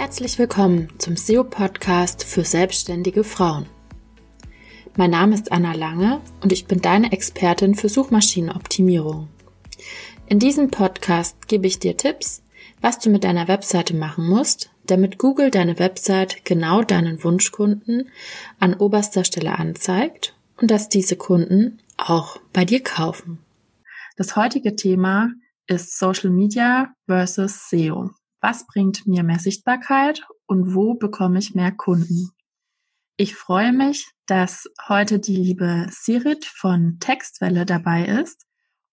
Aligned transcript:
Herzlich 0.00 0.38
willkommen 0.38 0.88
zum 0.96 1.14
SEO-Podcast 1.14 2.24
für 2.24 2.42
selbstständige 2.42 3.22
Frauen. 3.22 3.66
Mein 4.96 5.10
Name 5.10 5.34
ist 5.34 5.52
Anna 5.52 5.74
Lange 5.74 6.22
und 6.40 6.52
ich 6.52 6.64
bin 6.64 6.80
deine 6.80 7.12
Expertin 7.12 7.74
für 7.74 7.90
Suchmaschinenoptimierung. 7.90 9.28
In 10.26 10.38
diesem 10.38 10.70
Podcast 10.70 11.48
gebe 11.48 11.66
ich 11.66 11.80
dir 11.80 11.98
Tipps, 11.98 12.42
was 12.80 12.98
du 12.98 13.10
mit 13.10 13.24
deiner 13.24 13.46
Webseite 13.46 13.94
machen 13.94 14.26
musst, 14.26 14.70
damit 14.86 15.18
Google 15.18 15.50
deine 15.50 15.78
Website 15.78 16.46
genau 16.46 16.80
deinen 16.80 17.22
Wunschkunden 17.22 18.08
an 18.58 18.72
oberster 18.72 19.24
Stelle 19.24 19.58
anzeigt 19.58 20.34
und 20.56 20.70
dass 20.70 20.88
diese 20.88 21.16
Kunden 21.16 21.82
auch 21.98 22.38
bei 22.54 22.64
dir 22.64 22.82
kaufen. 22.82 23.38
Das 24.16 24.34
heutige 24.34 24.76
Thema 24.76 25.28
ist 25.66 25.98
Social 25.98 26.30
Media 26.30 26.88
versus 27.06 27.68
SEO. 27.68 28.12
Was 28.40 28.66
bringt 28.66 29.06
mir 29.06 29.22
mehr 29.22 29.38
Sichtbarkeit 29.38 30.26
und 30.46 30.74
wo 30.74 30.94
bekomme 30.94 31.38
ich 31.38 31.54
mehr 31.54 31.72
Kunden? 31.72 32.30
Ich 33.16 33.34
freue 33.34 33.72
mich, 33.72 34.10
dass 34.26 34.64
heute 34.88 35.18
die 35.18 35.36
liebe 35.36 35.86
Sirit 35.90 36.46
von 36.46 36.96
Textwelle 37.00 37.66
dabei 37.66 38.06
ist. 38.06 38.46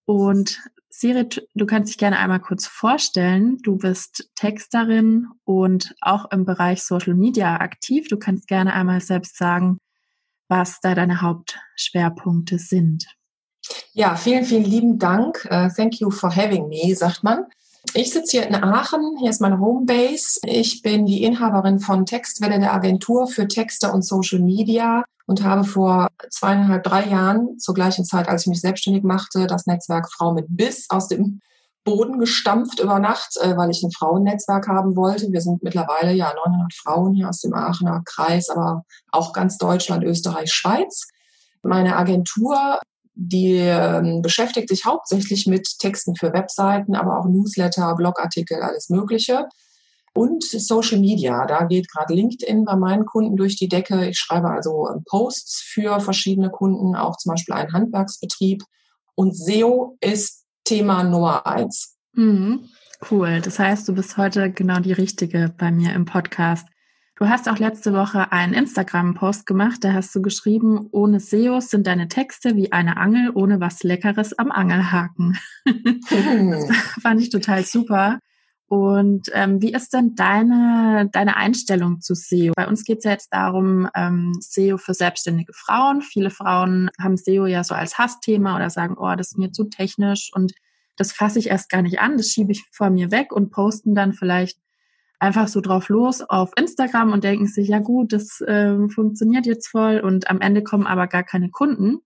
Und 0.04 0.60
Sirit, 0.90 1.48
du 1.54 1.66
kannst 1.66 1.92
dich 1.92 1.98
gerne 1.98 2.20
einmal 2.20 2.42
kurz 2.42 2.68
vorstellen. 2.68 3.60
Du 3.62 3.78
bist 3.78 4.30
Texterin 4.36 5.28
und 5.46 5.95
auch 6.02 6.30
im 6.32 6.44
Bereich 6.44 6.84
Social 6.84 7.14
Media 7.14 7.58
aktiv. 7.62 8.09
Du 8.09 8.18
kannst 8.18 8.48
gerne 8.48 8.73
einmal 8.73 9.00
selbst 9.00 9.38
sagen, 9.38 9.80
was 10.50 10.80
da 10.82 10.94
deine 10.94 11.22
Hauptschwerpunkte 11.22 12.59
sind. 12.59 13.06
Ja, 13.94 14.16
vielen, 14.16 14.44
vielen 14.44 14.66
lieben 14.66 15.00
Dank. 15.00 15.45
Uh, 15.45 15.70
thank 15.70 16.00
you 16.00 16.09
for 16.09 16.36
having 16.36 16.68
me, 16.68 16.95
sagt 16.95 17.23
man. 17.23 17.45
Ich 17.94 18.12
sitze 18.12 18.38
hier 18.38 18.48
in 18.48 18.56
Aachen, 18.56 19.17
hier 19.20 19.30
ist 19.30 19.42
meine 19.42 19.59
Homebase. 19.59 20.39
Ich 20.44 20.81
bin 20.81 21.06
die 21.06 21.23
Inhaberin 21.23 21.80
von 21.80 22.06
Textwelle 22.06 22.59
der 22.59 22.73
Agentur 22.73 23.28
für 23.28 23.48
Texte 23.48 23.92
und 23.92 24.03
Social 24.03 24.39
Media 24.39 25.03
und 25.25 25.44
habe 25.44 25.64
vor 25.64 26.09
zweieinhalb, 26.30 26.84
drei 26.84 27.06
Jahren, 27.08 27.59
zur 27.59 27.75
gleichen 27.75 28.06
Zeit, 28.06 28.28
als 28.30 28.44
ich 28.44 28.47
mich 28.47 28.62
selbstständig 28.62 29.03
machte, 29.03 29.47
das 29.47 29.66
Netzwerk 29.66 30.12
Frau 30.12 30.34
mit 30.34 30.45
Biss 30.50 30.86
aus 30.89 31.08
dem 31.08 31.42
Boden 31.84 32.20
gestampft 32.20 32.80
über 32.80 33.00
Nacht, 33.00 33.38
äh, 33.38 33.56
weil 33.56 33.70
ich 33.70 33.81
ein 33.81 33.92
Frauennetzwerk 33.92 34.67
haben 34.67 34.95
wollte. 34.95 35.31
Wir 35.31 35.42
sind 35.42 35.64
mittlerweile 35.64 36.12
ja 36.12 36.34
900 36.34 36.73
Frauen 36.73 37.14
hier 37.14 37.30
aus 37.30 37.40
dem 37.40 37.53
Aachener 37.53 38.02
Kreis, 38.03 38.50
aber 38.50 38.84
auch 39.12 39.31
ganz 39.31 39.58
Deutschland, 39.58 40.03
Österreich, 40.03 40.52
Schweiz. 40.52 41.08
Meine 41.64 41.95
Agentur 41.95 42.80
die 43.20 43.56
ähm, 43.56 44.22
beschäftigt 44.22 44.70
sich 44.70 44.86
hauptsächlich 44.86 45.48
mit 45.48 45.68
Texten 45.80 46.16
für 46.16 46.34
Webseiten, 46.34 46.96
aber 46.96 47.20
auch 47.20 47.26
Newsletter, 47.26 47.96
Blogartikel, 47.96 48.62
alles 48.62 48.90
Mögliche. 48.90 49.48
Und 50.14 50.44
Social 50.44 51.00
Media, 51.00 51.46
da 51.46 51.66
geht 51.66 51.92
gerade 51.92 52.14
LinkedIn 52.14 52.66
bei 52.66 52.76
meinen 52.76 53.06
Kunden 53.06 53.36
durch 53.36 53.56
die 53.56 53.68
Decke. 53.68 54.08
Ich 54.08 54.20
schreibe 54.20 54.50
also 54.50 54.88
ähm, 54.90 55.04
Posts 55.09 55.64
für 55.74 56.00
verschiedene 56.00 56.50
Kunden, 56.50 56.96
auch 56.96 57.18
zum 57.18 57.32
Beispiel 57.32 57.56
einen 57.56 57.74
Handwerksbetrieb. 57.74 58.64
Und 59.16 59.36
SEO 59.36 59.98
ist 60.00 60.46
Thema 60.64 61.04
Nummer 61.04 61.48
eins. 61.48 61.98
Mhm. 62.14 62.70
Cool. 63.09 63.42
Das 63.42 63.58
heißt, 63.58 63.88
du 63.88 63.94
bist 63.94 64.18
heute 64.18 64.52
genau 64.52 64.80
die 64.80 64.94
Richtige 64.94 65.54
bei 65.58 65.72
mir 65.72 65.94
im 65.94 66.06
Podcast. 66.06 66.68
Du 67.18 67.28
hast 67.28 67.50
auch 67.50 67.58
letzte 67.58 67.94
Woche 67.94 68.32
einen 68.32 68.54
Instagram-Post 68.54 69.48
gemacht, 69.48 69.84
da 69.84 69.94
hast 69.94 70.14
du 70.14 70.22
geschrieben, 70.22 70.88
ohne 70.92 71.20
SEOs 71.20 71.72
sind 71.72 71.88
deine 71.88 72.09
Texte 72.09 72.56
wie 72.56 72.72
eine 72.72 72.98
Angel 72.98 73.32
ohne 73.34 73.59
was 73.59 73.82
Leckeres 73.82 74.38
am 74.38 74.52
Angelhaken. 74.52 75.36
das 75.66 76.68
fand 77.02 77.20
ich 77.20 77.32
total 77.32 77.66
super. 77.66 78.20
Und 78.68 79.30
ähm, 79.34 79.64
wie 79.64 79.74
ist 79.74 79.94
denn 79.94 80.14
deine, 80.14 81.09
deine 81.12 81.38
Einstellung 81.38 82.02
zu 82.02 82.14
SEO? 82.14 82.53
Bei 82.56 82.68
uns 82.68 82.84
geht 82.84 83.00
es 83.00 83.06
ja 83.06 83.12
jetzt 83.12 83.34
darum, 83.34 83.90
ähm, 83.96 84.34
SEO 84.40 84.78
für 84.78 84.94
selbstständige 84.94 85.53
Frauen. 85.53 86.03
Viele 86.03 86.30
Frauen 86.30 86.91
haben 87.02 87.18
SEO 87.18 87.47
ja 87.47 87.64
so 87.64 87.74
als 87.74 87.97
Hassthema 87.97 88.56
oder 88.58 88.70
sagen, 88.70 88.96
oh, 88.96 89.16
das 89.16 89.30
ist 89.31 89.38
mir 89.40 89.52
zu 89.52 89.64
technisch 89.64 90.30
und 90.36 90.53
das 90.97 91.14
fasse 91.14 91.40
ich 91.40 91.47
erst 91.47 91.70
gar 91.70 91.81
nicht 91.81 92.00
an, 92.00 92.18
das 92.18 92.28
schiebe 92.28 92.52
ich 92.52 92.64
vor 92.72 92.91
mir 92.91 93.09
weg 93.09 93.31
und 93.31 93.52
posten 93.52 93.96
dann 93.96 94.14
vielleicht 94.14 94.59
einfach 95.19 95.47
so 95.47 95.61
drauf 95.61 95.89
los 95.89 96.22
auf 96.22 96.51
Instagram 96.57 97.11
und 97.11 97.23
denken 97.23 97.47
sich, 97.47 97.69
ja 97.69 97.79
gut, 97.79 98.13
das 98.13 98.41
äh, 98.41 98.75
funktioniert 98.89 99.45
jetzt 99.45 99.67
voll 99.67 100.00
und 100.00 100.29
am 100.29 100.41
Ende 100.41 100.63
kommen 100.63 100.88
aber 100.88 101.07
gar 101.07 101.23
keine 101.23 101.50
Kunden. 101.50 102.00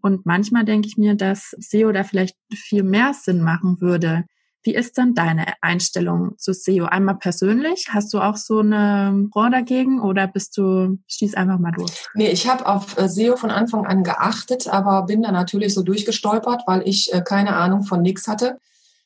Und 0.00 0.26
manchmal 0.26 0.64
denke 0.64 0.86
ich 0.86 0.98
mir, 0.98 1.14
dass 1.14 1.54
SEO 1.58 1.92
da 1.92 2.04
vielleicht 2.04 2.36
viel 2.52 2.82
mehr 2.82 3.14
Sinn 3.14 3.42
machen 3.42 3.80
würde. 3.80 4.24
Wie 4.62 4.74
ist 4.74 4.96
dann 4.96 5.14
deine 5.14 5.44
Einstellung 5.60 6.38
zu 6.38 6.54
SEO? 6.54 6.86
Einmal 6.86 7.16
persönlich, 7.16 7.88
hast 7.90 8.14
du 8.14 8.20
auch 8.20 8.36
so 8.36 8.60
eine 8.60 9.28
Rohr 9.34 9.50
dagegen 9.50 10.00
oder 10.00 10.26
bist 10.26 10.56
du, 10.56 10.98
stieß 11.06 11.34
einfach 11.34 11.58
mal 11.58 11.72
durch? 11.72 12.06
Nee, 12.14 12.30
ich 12.30 12.48
habe 12.48 12.66
auf 12.66 12.96
äh, 12.96 13.08
SEO 13.08 13.36
von 13.36 13.50
Anfang 13.50 13.84
an 13.84 14.04
geachtet, 14.04 14.68
aber 14.68 15.04
bin 15.04 15.22
da 15.22 15.32
natürlich 15.32 15.74
so 15.74 15.82
durchgestolpert, 15.82 16.62
weil 16.66 16.82
ich 16.86 17.12
äh, 17.12 17.20
keine 17.20 17.56
Ahnung 17.56 17.82
von 17.82 18.00
nix 18.00 18.26
hatte. 18.26 18.58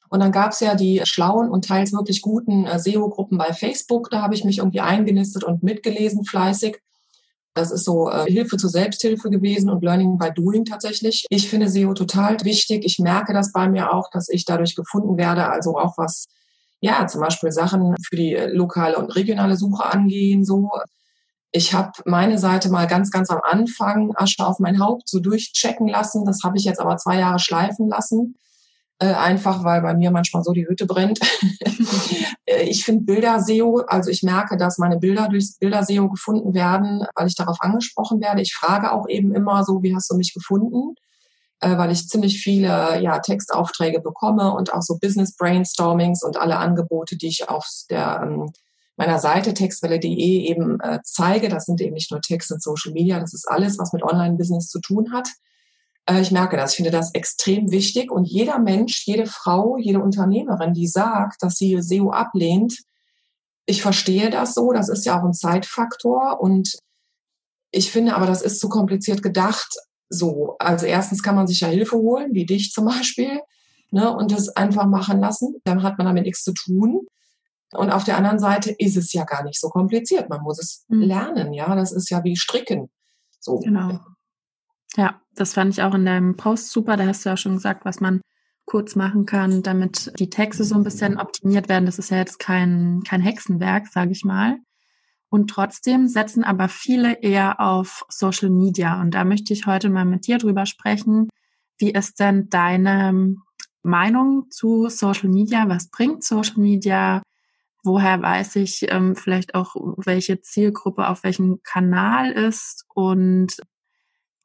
Und 0.08 0.20
dann 0.20 0.32
gab 0.32 0.52
es 0.52 0.60
ja 0.60 0.74
die 0.74 1.02
schlauen 1.04 1.50
und 1.50 1.66
teils 1.66 1.92
wirklich 1.92 2.22
guten 2.22 2.66
äh, 2.66 2.78
SEO-Gruppen 2.78 3.38
bei 3.38 3.52
Facebook. 3.52 4.10
Da 4.10 4.22
habe 4.22 4.34
ich 4.34 4.44
mich 4.44 4.58
irgendwie 4.58 4.80
eingenistet 4.80 5.44
und 5.44 5.62
mitgelesen 5.62 6.24
fleißig. 6.24 6.78
Das 7.54 7.70
ist 7.72 7.84
so 7.84 8.08
äh, 8.08 8.24
Hilfe 8.30 8.56
zur 8.56 8.70
Selbsthilfe 8.70 9.30
gewesen 9.30 9.68
und 9.68 9.82
Learning 9.82 10.16
by 10.16 10.30
Doing 10.32 10.64
tatsächlich. 10.64 11.26
Ich 11.28 11.48
finde 11.48 11.68
SEO 11.68 11.92
total 11.92 12.36
wichtig. 12.44 12.84
Ich 12.84 12.98
merke 12.98 13.32
das 13.32 13.52
bei 13.52 13.68
mir 13.68 13.92
auch, 13.92 14.10
dass 14.10 14.28
ich 14.28 14.44
dadurch 14.44 14.76
gefunden 14.76 15.18
werde. 15.18 15.48
Also 15.48 15.76
auch 15.76 15.98
was, 15.98 16.26
ja, 16.80 17.06
zum 17.06 17.20
Beispiel 17.20 17.50
Sachen 17.50 17.94
für 18.00 18.16
die 18.16 18.34
äh, 18.34 18.46
lokale 18.46 18.96
und 18.96 19.14
regionale 19.14 19.56
Suche 19.56 19.84
angehen. 19.84 20.44
So, 20.44 20.70
ich 21.50 21.74
habe 21.74 21.92
meine 22.04 22.38
Seite 22.38 22.70
mal 22.70 22.86
ganz, 22.86 23.10
ganz 23.10 23.28
am 23.30 23.40
Anfang 23.42 24.12
Asche 24.14 24.46
auf 24.46 24.58
mein 24.60 24.78
Haupt 24.78 25.08
so 25.08 25.18
durchchecken 25.18 25.88
lassen. 25.88 26.24
Das 26.24 26.42
habe 26.44 26.56
ich 26.56 26.64
jetzt 26.64 26.80
aber 26.80 26.96
zwei 26.96 27.18
Jahre 27.18 27.40
schleifen 27.40 27.88
lassen 27.88 28.36
äh, 29.00 29.12
einfach 29.12 29.64
weil 29.64 29.80
bei 29.82 29.94
mir 29.94 30.10
manchmal 30.10 30.42
so 30.42 30.52
die 30.52 30.66
Hütte 30.66 30.86
brennt. 30.86 31.20
Äh, 32.46 32.62
ich 32.62 32.84
finde 32.84 33.04
Bilder-SEO, 33.04 33.84
also 33.86 34.10
ich 34.10 34.22
merke, 34.22 34.56
dass 34.56 34.78
meine 34.78 34.98
Bilder 34.98 35.28
durchs 35.28 35.58
Bilder-SEO 35.58 36.08
gefunden 36.08 36.54
werden, 36.54 37.06
weil 37.14 37.26
ich 37.26 37.34
darauf 37.34 37.58
angesprochen 37.60 38.22
werde. 38.22 38.40
Ich 38.40 38.54
frage 38.54 38.90
auch 38.90 39.06
eben 39.06 39.34
immer 39.34 39.64
so, 39.64 39.82
wie 39.82 39.94
hast 39.94 40.10
du 40.10 40.16
mich 40.16 40.32
gefunden? 40.32 40.94
Äh, 41.60 41.76
weil 41.76 41.90
ich 41.90 42.08
ziemlich 42.08 42.40
viele 42.40 43.00
ja, 43.02 43.18
Textaufträge 43.18 44.00
bekomme 44.00 44.54
und 44.54 44.72
auch 44.72 44.80
so 44.80 44.96
Business-Brainstormings 44.98 46.22
und 46.22 46.38
alle 46.38 46.56
Angebote, 46.56 47.16
die 47.16 47.28
ich 47.28 47.48
auf 47.48 47.66
der 47.90 48.20
ähm, 48.22 48.52
meiner 48.96 49.18
Seite 49.18 49.54
textwelle.de 49.54 50.46
eben 50.46 50.80
äh, 50.80 51.00
zeige. 51.04 51.48
Das 51.48 51.66
sind 51.66 51.80
eben 51.80 51.94
nicht 51.94 52.10
nur 52.10 52.20
Text 52.20 52.50
und 52.52 52.62
Social 52.62 52.92
Media, 52.92 53.20
das 53.20 53.34
ist 53.34 53.48
alles, 53.48 53.78
was 53.78 53.92
mit 53.92 54.02
Online-Business 54.02 54.68
zu 54.68 54.80
tun 54.80 55.12
hat. 55.12 55.28
Äh, 56.08 56.20
ich 56.20 56.30
merke 56.30 56.56
das, 56.56 56.72
ich 56.72 56.76
finde 56.76 56.90
das 56.90 57.14
extrem 57.14 57.70
wichtig. 57.70 58.10
Und 58.10 58.24
jeder 58.24 58.58
Mensch, 58.58 59.06
jede 59.06 59.26
Frau, 59.26 59.76
jede 59.76 60.00
Unternehmerin, 60.00 60.72
die 60.72 60.88
sagt, 60.88 61.42
dass 61.42 61.56
sie 61.56 61.80
SEO 61.80 62.10
ablehnt, 62.10 62.78
ich 63.66 63.82
verstehe 63.82 64.30
das 64.30 64.54
so, 64.54 64.72
das 64.72 64.88
ist 64.88 65.04
ja 65.04 65.20
auch 65.20 65.24
ein 65.24 65.34
Zeitfaktor. 65.34 66.40
Und 66.40 66.78
ich 67.70 67.92
finde 67.92 68.14
aber, 68.14 68.26
das 68.26 68.40
ist 68.40 68.60
zu 68.60 68.68
kompliziert 68.68 69.22
gedacht 69.22 69.76
so. 70.08 70.56
Also 70.58 70.86
erstens 70.86 71.22
kann 71.22 71.34
man 71.34 71.46
sich 71.46 71.60
ja 71.60 71.68
Hilfe 71.68 71.96
holen, 71.96 72.32
wie 72.32 72.46
dich 72.46 72.72
zum 72.72 72.86
Beispiel, 72.86 73.40
ne, 73.90 74.14
und 74.16 74.32
das 74.32 74.48
einfach 74.48 74.86
machen 74.86 75.20
lassen. 75.20 75.56
Dann 75.64 75.82
hat 75.82 75.98
man 75.98 76.06
damit 76.06 76.24
nichts 76.24 76.42
zu 76.42 76.54
tun. 76.54 77.06
Und 77.72 77.90
auf 77.90 78.04
der 78.04 78.16
anderen 78.16 78.38
Seite 78.38 78.74
ist 78.78 78.96
es 78.96 79.12
ja 79.12 79.24
gar 79.24 79.44
nicht 79.44 79.60
so 79.60 79.68
kompliziert. 79.68 80.30
Man 80.30 80.40
muss 80.40 80.58
es 80.58 80.86
mhm. 80.88 81.02
lernen, 81.02 81.52
ja. 81.52 81.76
Das 81.76 81.92
ist 81.92 82.08
ja 82.08 82.24
wie 82.24 82.36
Stricken. 82.36 82.88
So. 83.38 83.58
Genau. 83.58 84.00
Ja, 84.98 85.22
das 85.36 85.54
fand 85.54 85.72
ich 85.72 85.82
auch 85.82 85.94
in 85.94 86.04
deinem 86.04 86.36
Post 86.36 86.72
super. 86.72 86.96
Da 86.96 87.06
hast 87.06 87.24
du 87.24 87.28
ja 87.28 87.36
schon 87.36 87.54
gesagt, 87.54 87.84
was 87.84 88.00
man 88.00 88.20
kurz 88.64 88.96
machen 88.96 89.26
kann, 89.26 89.62
damit 89.62 90.12
die 90.18 90.28
Texte 90.28 90.64
so 90.64 90.74
ein 90.74 90.82
bisschen 90.82 91.18
optimiert 91.18 91.68
werden. 91.68 91.86
Das 91.86 92.00
ist 92.00 92.10
ja 92.10 92.16
jetzt 92.16 92.40
kein, 92.40 93.02
kein 93.06 93.20
Hexenwerk, 93.20 93.86
sage 93.86 94.10
ich 94.10 94.24
mal. 94.24 94.58
Und 95.30 95.50
trotzdem 95.50 96.08
setzen 96.08 96.42
aber 96.42 96.68
viele 96.68 97.22
eher 97.22 97.60
auf 97.60 98.04
Social 98.08 98.50
Media. 98.50 99.00
Und 99.00 99.12
da 99.12 99.24
möchte 99.24 99.52
ich 99.52 99.66
heute 99.66 99.88
mal 99.88 100.04
mit 100.04 100.26
dir 100.26 100.38
drüber 100.38 100.66
sprechen. 100.66 101.28
Wie 101.78 101.92
ist 101.92 102.18
denn 102.18 102.48
deine 102.48 103.36
Meinung 103.84 104.50
zu 104.50 104.88
Social 104.88 105.28
Media? 105.28 105.68
Was 105.68 105.90
bringt 105.90 106.24
Social 106.24 106.58
Media? 106.58 107.22
Woher 107.84 108.20
weiß 108.20 108.56
ich 108.56 108.86
ähm, 108.90 109.14
vielleicht 109.14 109.54
auch, 109.54 109.76
welche 109.96 110.40
Zielgruppe 110.40 111.06
auf 111.06 111.22
welchem 111.22 111.60
Kanal 111.62 112.32
ist? 112.32 112.84
Und 112.94 113.58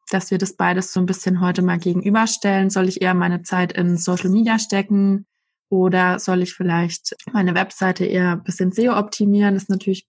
dass 0.10 0.32
wir 0.32 0.38
das 0.38 0.54
beides 0.54 0.94
so 0.94 1.00
ein 1.00 1.06
bisschen 1.06 1.42
heute 1.42 1.62
mal 1.62 1.80
gegenüberstellen. 1.80 2.70
Soll 2.70 2.88
ich 2.88 3.02
eher 3.02 3.14
meine 3.14 3.42
Zeit 3.42 3.74
in 3.74 3.98
Social 3.98 4.30
Media 4.30 4.60
stecken 4.60 5.26
oder 5.70 6.20
soll 6.20 6.42
ich 6.42 6.54
vielleicht 6.54 7.16
meine 7.32 7.56
Webseite 7.56 8.06
eher 8.06 8.34
ein 8.34 8.44
bisschen 8.44 8.72
SEO 8.72 8.98
optimieren? 8.98 9.56
Das 9.56 9.64
ist 9.64 9.70
natürlich 9.70 10.08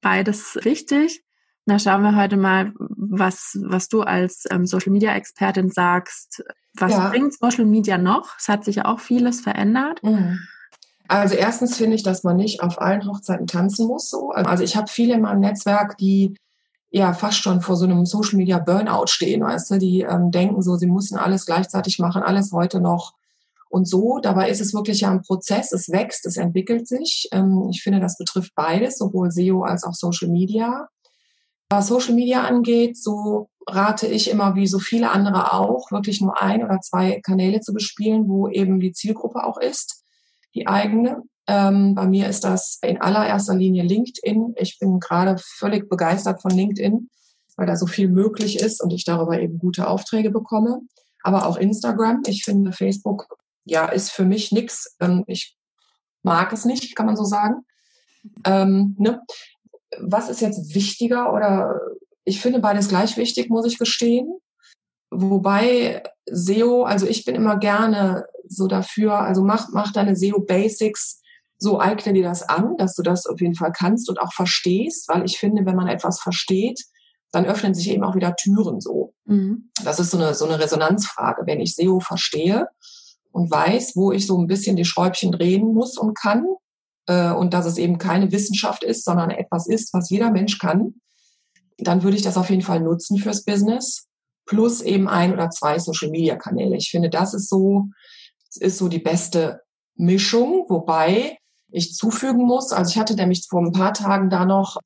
beides 0.00 0.58
wichtig. 0.62 1.22
Da 1.66 1.78
schauen 1.78 2.02
wir 2.02 2.16
heute 2.16 2.36
mal, 2.36 2.72
was, 2.78 3.58
was 3.62 3.88
du 3.88 4.02
als 4.02 4.44
ähm, 4.50 4.66
Social 4.66 4.92
Media 4.92 5.14
Expertin 5.14 5.70
sagst. 5.70 6.44
Was 6.74 6.92
ja. 6.92 7.08
bringt 7.08 7.38
Social 7.38 7.64
Media 7.64 7.96
noch? 7.96 8.36
Es 8.38 8.48
hat 8.48 8.64
sich 8.64 8.76
ja 8.76 8.84
auch 8.84 9.00
vieles 9.00 9.40
verändert. 9.40 10.02
Mhm. 10.02 10.40
Also 11.08 11.34
erstens 11.34 11.76
finde 11.76 11.96
ich, 11.96 12.02
dass 12.02 12.22
man 12.22 12.36
nicht 12.36 12.62
auf 12.62 12.80
allen 12.80 13.06
Hochzeiten 13.06 13.46
tanzen 13.46 13.86
muss. 13.86 14.08
So. 14.08 14.30
Also 14.30 14.64
ich 14.64 14.76
habe 14.76 14.88
viele 14.88 15.14
in 15.14 15.22
meinem 15.22 15.40
Netzwerk, 15.40 15.98
die 15.98 16.34
ja 16.94 17.12
fast 17.12 17.38
schon 17.38 17.60
vor 17.60 17.76
so 17.76 17.84
einem 17.84 18.06
Social 18.06 18.36
Media 18.36 18.60
Burnout 18.60 19.08
stehen, 19.08 19.42
weißt 19.42 19.72
du, 19.72 19.78
die 19.78 20.02
ähm, 20.02 20.30
denken 20.30 20.62
so, 20.62 20.76
sie 20.76 20.86
müssen 20.86 21.18
alles 21.18 21.44
gleichzeitig 21.44 21.98
machen, 21.98 22.22
alles 22.22 22.52
heute 22.52 22.80
noch 22.80 23.14
und 23.68 23.88
so. 23.88 24.20
Dabei 24.22 24.48
ist 24.48 24.60
es 24.60 24.74
wirklich 24.74 25.00
ja 25.00 25.10
ein 25.10 25.22
Prozess, 25.22 25.72
es 25.72 25.90
wächst, 25.90 26.24
es 26.24 26.36
entwickelt 26.36 26.86
sich. 26.86 27.28
Ähm, 27.32 27.68
ich 27.68 27.82
finde, 27.82 27.98
das 27.98 28.16
betrifft 28.16 28.54
beides, 28.54 28.96
sowohl 28.96 29.32
SEO 29.32 29.62
als 29.62 29.82
auch 29.82 29.94
Social 29.94 30.28
Media. 30.28 30.86
Was 31.68 31.88
Social 31.88 32.14
Media 32.14 32.44
angeht, 32.44 32.96
so 32.96 33.48
rate 33.66 34.06
ich 34.06 34.30
immer, 34.30 34.54
wie 34.54 34.68
so 34.68 34.78
viele 34.78 35.10
andere 35.10 35.52
auch, 35.52 35.90
wirklich 35.90 36.20
nur 36.20 36.40
ein 36.40 36.62
oder 36.62 36.80
zwei 36.80 37.20
Kanäle 37.22 37.60
zu 37.60 37.72
bespielen, 37.72 38.28
wo 38.28 38.48
eben 38.48 38.78
die 38.78 38.92
Zielgruppe 38.92 39.42
auch 39.42 39.58
ist, 39.58 40.04
die 40.54 40.68
eigene. 40.68 41.22
Ähm, 41.46 41.94
bei 41.94 42.06
mir 42.06 42.28
ist 42.28 42.44
das 42.44 42.78
in 42.82 43.00
allererster 43.00 43.54
Linie 43.54 43.82
LinkedIn. 43.82 44.54
Ich 44.56 44.78
bin 44.78 44.98
gerade 45.00 45.36
völlig 45.38 45.88
begeistert 45.88 46.40
von 46.40 46.50
LinkedIn, 46.50 47.10
weil 47.56 47.66
da 47.66 47.76
so 47.76 47.86
viel 47.86 48.08
möglich 48.08 48.60
ist 48.60 48.82
und 48.82 48.92
ich 48.92 49.04
darüber 49.04 49.38
eben 49.40 49.58
gute 49.58 49.88
Aufträge 49.88 50.30
bekomme. 50.30 50.80
Aber 51.22 51.46
auch 51.46 51.56
Instagram. 51.56 52.22
Ich 52.26 52.44
finde, 52.44 52.72
Facebook 52.72 53.26
ja 53.64 53.86
ist 53.86 54.10
für 54.10 54.24
mich 54.24 54.52
nichts. 54.52 54.96
Ähm, 55.00 55.24
ich 55.26 55.56
mag 56.22 56.52
es 56.52 56.64
nicht, 56.64 56.96
kann 56.96 57.06
man 57.06 57.16
so 57.16 57.24
sagen. 57.24 57.64
Ähm, 58.44 58.96
ne? 58.98 59.22
Was 60.00 60.28
ist 60.28 60.40
jetzt 60.40 60.74
wichtiger 60.74 61.32
oder 61.32 61.80
ich 62.24 62.40
finde 62.40 62.60
beides 62.60 62.88
gleich 62.88 63.16
wichtig, 63.16 63.50
muss 63.50 63.66
ich 63.66 63.78
gestehen. 63.78 64.38
Wobei 65.10 66.02
SEO, 66.26 66.84
also 66.84 67.06
ich 67.06 67.24
bin 67.24 67.34
immer 67.34 67.58
gerne 67.58 68.24
so 68.48 68.66
dafür, 68.66 69.20
also 69.20 69.42
mach, 69.42 69.68
mach 69.72 69.92
deine 69.92 70.16
SEO 70.16 70.40
Basics 70.40 71.20
so 71.58 71.80
eigne 71.80 72.12
dir 72.12 72.24
das 72.24 72.42
an, 72.42 72.76
dass 72.76 72.94
du 72.94 73.02
das 73.02 73.26
auf 73.26 73.40
jeden 73.40 73.54
Fall 73.54 73.72
kannst 73.72 74.08
und 74.08 74.20
auch 74.20 74.32
verstehst, 74.32 75.08
weil 75.08 75.24
ich 75.24 75.38
finde, 75.38 75.64
wenn 75.66 75.76
man 75.76 75.88
etwas 75.88 76.20
versteht, 76.20 76.84
dann 77.32 77.46
öffnen 77.46 77.74
sich 77.74 77.90
eben 77.90 78.04
auch 78.04 78.14
wieder 78.14 78.36
Türen 78.36 78.80
so. 78.80 79.12
Mhm. 79.24 79.70
Das 79.84 79.98
ist 79.98 80.10
so 80.10 80.18
eine, 80.18 80.34
so 80.34 80.44
eine 80.44 80.60
Resonanzfrage. 80.60 81.42
Wenn 81.46 81.60
ich 81.60 81.74
SEO 81.74 82.00
verstehe 82.00 82.68
und 83.32 83.50
weiß, 83.50 83.96
wo 83.96 84.12
ich 84.12 84.26
so 84.26 84.38
ein 84.38 84.46
bisschen 84.46 84.76
die 84.76 84.84
Schräubchen 84.84 85.32
drehen 85.32 85.74
muss 85.74 85.98
und 85.98 86.16
kann, 86.16 86.46
äh, 87.06 87.32
und 87.32 87.52
dass 87.52 87.66
es 87.66 87.78
eben 87.78 87.98
keine 87.98 88.30
Wissenschaft 88.30 88.84
ist, 88.84 89.04
sondern 89.04 89.30
etwas 89.30 89.66
ist, 89.66 89.92
was 89.92 90.10
jeder 90.10 90.30
Mensch 90.30 90.58
kann, 90.58 90.94
dann 91.78 92.02
würde 92.02 92.16
ich 92.16 92.22
das 92.22 92.36
auf 92.36 92.50
jeden 92.50 92.62
Fall 92.62 92.80
nutzen 92.80 93.18
fürs 93.18 93.44
Business. 93.44 94.06
Plus 94.46 94.82
eben 94.82 95.08
ein 95.08 95.32
oder 95.32 95.50
zwei 95.50 95.78
Social 95.78 96.10
Media 96.10 96.36
Kanäle. 96.36 96.76
Ich 96.76 96.90
finde, 96.90 97.10
das 97.10 97.34
ist 97.34 97.48
so, 97.48 97.86
ist 98.60 98.78
so 98.78 98.88
die 98.88 98.98
beste 98.98 99.62
Mischung, 99.96 100.66
wobei 100.68 101.38
ich 101.74 101.94
zufügen 101.94 102.44
muss. 102.46 102.72
Also 102.72 102.90
ich 102.90 102.98
hatte 102.98 103.14
nämlich 103.14 103.46
vor 103.48 103.60
ein 103.60 103.72
paar 103.72 103.92
Tagen 103.92 104.30
da 104.30 104.44
noch 104.44 104.78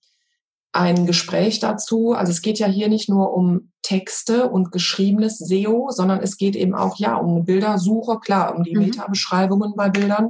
ein 0.73 1.07
Gespräch 1.07 1.61
dazu. 1.61 2.13
Also 2.13 2.31
es 2.31 2.43
geht 2.43 2.59
ja 2.59 2.67
hier 2.67 2.89
nicht 2.89 3.09
nur 3.09 3.35
um 3.35 3.73
Texte 3.83 4.49
und 4.49 4.73
geschriebenes 4.73 5.39
SEO, 5.39 5.89
sondern 5.91 6.21
es 6.21 6.37
geht 6.37 6.57
eben 6.57 6.75
auch 6.75 6.99
ja 6.99 7.17
um 7.17 7.37
eine 7.37 7.45
Bildersuche, 7.45 8.19
klar, 8.21 8.55
um 8.55 8.65
die 8.65 8.75
mhm. 8.75 8.85
Meta-Beschreibungen 8.85 9.75
bei 9.77 9.89
Bildern, 9.89 10.29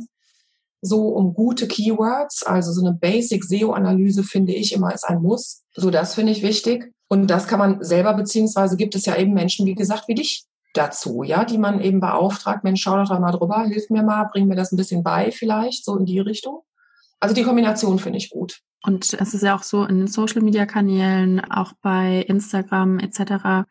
so 0.80 1.08
um 1.08 1.34
gute 1.34 1.66
Keywords, 1.66 2.44
also 2.44 2.72
so 2.72 2.80
eine 2.80 2.94
Basic 2.94 3.44
SEO-Analyse 3.44 4.22
finde 4.22 4.54
ich 4.54 4.72
immer 4.72 4.94
ist 4.94 5.04
ein 5.04 5.22
Muss. 5.22 5.62
So 5.74 5.90
das 5.90 6.14
finde 6.14 6.32
ich 6.32 6.42
wichtig. 6.42 6.92
Und 7.08 7.28
das 7.28 7.46
kann 7.46 7.58
man 7.58 7.82
selber, 7.82 8.14
beziehungsweise 8.14 8.76
gibt 8.76 8.94
es 8.94 9.06
ja 9.06 9.16
eben 9.16 9.32
Menschen, 9.32 9.66
wie 9.66 9.74
gesagt, 9.74 10.08
wie 10.08 10.14
dich, 10.14 10.44
dazu, 10.74 11.22
ja, 11.22 11.44
die 11.44 11.58
man 11.58 11.80
eben 11.80 12.00
beauftragt, 12.00 12.64
Mensch, 12.64 12.82
schau 12.82 13.02
doch 13.02 13.18
mal 13.18 13.32
drüber, 13.32 13.64
hilf 13.64 13.90
mir 13.90 14.02
mal, 14.02 14.24
bring 14.24 14.46
mir 14.46 14.56
das 14.56 14.72
ein 14.72 14.76
bisschen 14.76 15.02
bei 15.02 15.30
vielleicht, 15.30 15.84
so 15.84 15.96
in 15.96 16.06
die 16.06 16.20
Richtung. 16.20 16.62
Also 17.20 17.34
die 17.34 17.42
Kombination 17.42 17.98
finde 17.98 18.18
ich 18.18 18.30
gut. 18.30 18.60
Und 18.84 19.12
es 19.12 19.34
ist 19.34 19.42
ja 19.42 19.56
auch 19.56 19.62
so 19.62 19.84
in 19.84 19.98
den 19.98 20.06
Social-Media-Kanälen, 20.06 21.40
auch 21.50 21.72
bei 21.82 22.24
Instagram 22.28 23.00
etc. 23.00 23.66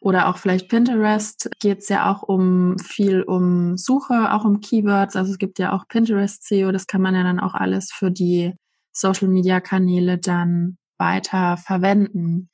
oder 0.00 0.28
auch 0.28 0.38
vielleicht 0.38 0.70
Pinterest 0.70 1.50
geht 1.60 1.80
es 1.80 1.88
ja 1.90 2.10
auch 2.10 2.22
um 2.22 2.78
viel 2.78 3.22
um 3.22 3.76
Suche, 3.76 4.32
auch 4.32 4.44
um 4.44 4.60
Keywords. 4.60 5.14
Also 5.14 5.32
es 5.32 5.38
gibt 5.38 5.58
ja 5.58 5.72
auch 5.72 5.88
Pinterest 5.88 6.46
SEO, 6.46 6.72
das 6.72 6.86
kann 6.86 7.02
man 7.02 7.14
ja 7.14 7.22
dann 7.22 7.40
auch 7.40 7.54
alles 7.54 7.92
für 7.92 8.10
die 8.10 8.54
Social-Media-Kanäle 8.92 10.16
dann 10.16 10.78
weiter 10.96 11.58
verwenden. 11.58 12.48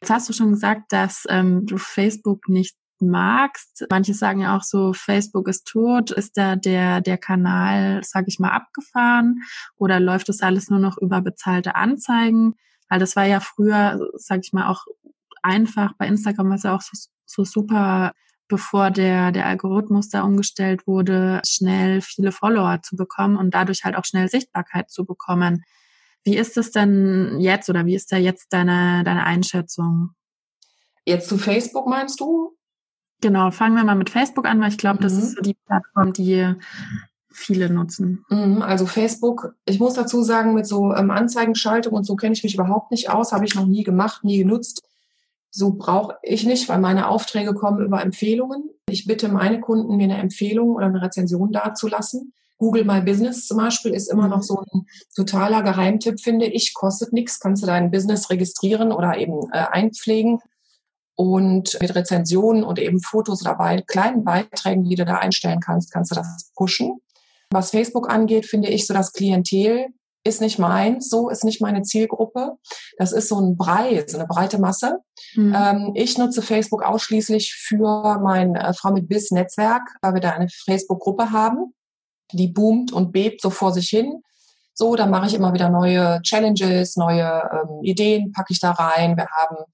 Jetzt 0.00 0.10
hast 0.10 0.28
du 0.28 0.32
schon 0.32 0.50
gesagt, 0.50 0.92
dass 0.92 1.24
ähm, 1.28 1.66
du 1.66 1.76
Facebook 1.76 2.48
nicht 2.48 2.76
magst. 3.02 3.86
Manche 3.90 4.14
sagen 4.14 4.40
ja 4.40 4.56
auch 4.56 4.62
so, 4.62 4.92
Facebook 4.92 5.48
ist 5.48 5.66
tot. 5.66 6.10
Ist 6.10 6.36
da 6.36 6.56
der, 6.56 7.00
der 7.00 7.18
Kanal, 7.18 8.02
sag 8.04 8.24
ich 8.28 8.38
mal, 8.38 8.50
abgefahren? 8.50 9.42
Oder 9.76 10.00
läuft 10.00 10.28
das 10.28 10.40
alles 10.40 10.70
nur 10.70 10.78
noch 10.78 10.98
über 10.98 11.20
bezahlte 11.20 11.74
Anzeigen? 11.74 12.54
Weil 12.88 12.98
das 12.98 13.16
war 13.16 13.24
ja 13.24 13.40
früher, 13.40 14.00
sag 14.14 14.40
ich 14.42 14.52
mal, 14.52 14.68
auch 14.68 14.84
einfach. 15.42 15.92
Bei 15.98 16.06
Instagram 16.06 16.48
war 16.48 16.56
es 16.56 16.62
ja 16.62 16.74
auch 16.74 16.82
so, 16.82 16.96
so 17.26 17.44
super, 17.44 18.12
bevor 18.48 18.90
der, 18.90 19.30
der 19.30 19.46
Algorithmus 19.46 20.08
da 20.08 20.22
umgestellt 20.22 20.86
wurde, 20.86 21.40
schnell 21.46 22.00
viele 22.00 22.32
Follower 22.32 22.80
zu 22.82 22.96
bekommen 22.96 23.36
und 23.36 23.54
dadurch 23.54 23.84
halt 23.84 23.94
auch 23.96 24.04
schnell 24.04 24.28
Sichtbarkeit 24.28 24.90
zu 24.90 25.04
bekommen. 25.04 25.64
Wie 26.24 26.36
ist 26.36 26.56
es 26.56 26.72
denn 26.72 27.38
jetzt 27.38 27.68
oder 27.70 27.86
wie 27.86 27.94
ist 27.94 28.10
da 28.10 28.16
jetzt 28.16 28.52
deine, 28.52 29.04
deine 29.04 29.24
Einschätzung? 29.24 30.10
Jetzt 31.04 31.28
zu 31.28 31.38
Facebook 31.38 31.86
meinst 31.86 32.20
du? 32.20 32.57
Genau, 33.20 33.50
fangen 33.50 33.76
wir 33.76 33.84
mal 33.84 33.96
mit 33.96 34.10
Facebook 34.10 34.46
an, 34.46 34.60
weil 34.60 34.70
ich 34.70 34.78
glaube, 34.78 34.98
mhm. 34.98 35.02
das 35.02 35.12
ist 35.14 35.36
so 35.36 35.42
die 35.42 35.56
Plattform, 35.66 36.12
die 36.12 36.54
viele 37.30 37.70
nutzen. 37.70 38.24
Mhm, 38.30 38.62
also 38.62 38.86
Facebook, 38.86 39.54
ich 39.64 39.80
muss 39.80 39.94
dazu 39.94 40.22
sagen, 40.22 40.54
mit 40.54 40.66
so 40.66 40.92
ähm, 40.94 41.10
Anzeigenschaltung 41.10 41.92
und 41.94 42.04
so 42.04 42.16
kenne 42.16 42.34
ich 42.34 42.42
mich 42.42 42.54
überhaupt 42.54 42.90
nicht 42.90 43.10
aus, 43.10 43.32
habe 43.32 43.44
ich 43.44 43.54
noch 43.54 43.66
nie 43.66 43.84
gemacht, 43.84 44.24
nie 44.24 44.38
genutzt. 44.38 44.82
So 45.50 45.72
brauche 45.72 46.16
ich 46.22 46.44
nicht, 46.44 46.68
weil 46.68 46.78
meine 46.78 47.08
Aufträge 47.08 47.54
kommen 47.54 47.84
über 47.84 48.02
Empfehlungen. 48.02 48.70
Ich 48.88 49.06
bitte 49.06 49.28
meine 49.28 49.60
Kunden, 49.60 49.96
mir 49.96 50.04
eine 50.04 50.18
Empfehlung 50.18 50.74
oder 50.74 50.86
eine 50.86 51.00
Rezension 51.00 51.52
dazulassen. 51.52 52.32
Google 52.58 52.84
My 52.84 53.00
Business 53.00 53.46
zum 53.46 53.58
Beispiel 53.58 53.94
ist 53.94 54.10
immer 54.10 54.28
noch 54.28 54.38
mhm. 54.38 54.42
so 54.42 54.62
ein 54.72 54.86
totaler 55.14 55.62
Geheimtipp, 55.62 56.20
finde 56.20 56.46
ich. 56.46 56.74
Kostet 56.74 57.12
nichts, 57.12 57.40
kannst 57.40 57.62
du 57.62 57.66
dein 57.66 57.90
Business 57.90 58.30
registrieren 58.30 58.92
oder 58.92 59.16
eben 59.16 59.48
äh, 59.52 59.64
einpflegen 59.70 60.40
und 61.18 61.76
mit 61.80 61.96
Rezensionen 61.96 62.62
und 62.62 62.78
eben 62.78 63.00
Fotos 63.00 63.40
dabei, 63.40 63.82
kleinen 63.82 64.22
Beiträgen, 64.22 64.84
die 64.84 64.94
du 64.94 65.04
da 65.04 65.16
einstellen 65.16 65.58
kannst, 65.58 65.92
kannst 65.92 66.12
du 66.12 66.14
das 66.14 66.52
pushen. 66.54 67.00
Was 67.50 67.70
Facebook 67.70 68.08
angeht, 68.08 68.46
finde 68.46 68.68
ich 68.68 68.86
so 68.86 68.94
das 68.94 69.12
Klientel 69.12 69.86
ist 70.22 70.40
nicht 70.40 70.60
meins, 70.60 71.10
so 71.10 71.28
ist 71.28 71.42
nicht 71.42 71.60
meine 71.60 71.82
Zielgruppe. 71.82 72.52
Das 72.98 73.10
ist 73.10 73.28
so 73.28 73.40
ein 73.40 73.56
Brei, 73.56 74.04
so 74.06 74.16
eine 74.16 74.28
breite 74.28 74.60
Masse. 74.60 75.00
Mhm. 75.34 75.56
Ähm, 75.56 75.92
ich 75.96 76.18
nutze 76.18 76.40
Facebook 76.40 76.84
ausschließlich 76.84 77.52
für 77.52 78.20
mein 78.22 78.54
äh, 78.54 78.72
Frau 78.72 78.92
mit 78.92 79.08
Biss 79.08 79.32
Netzwerk, 79.32 79.82
weil 80.02 80.14
wir 80.14 80.20
da 80.20 80.30
eine 80.30 80.48
Facebook-Gruppe 80.48 81.32
haben, 81.32 81.74
die 82.32 82.46
boomt 82.46 82.92
und 82.92 83.10
bebt 83.10 83.42
so 83.42 83.50
vor 83.50 83.72
sich 83.72 83.88
hin. 83.88 84.22
So, 84.72 84.94
dann 84.94 85.10
mache 85.10 85.26
ich 85.26 85.34
immer 85.34 85.52
wieder 85.52 85.68
neue 85.68 86.20
Challenges, 86.22 86.94
neue 86.94 87.24
ähm, 87.24 87.82
Ideen 87.82 88.30
packe 88.30 88.52
ich 88.52 88.60
da 88.60 88.70
rein. 88.70 89.16
Wir 89.16 89.26
haben 89.28 89.64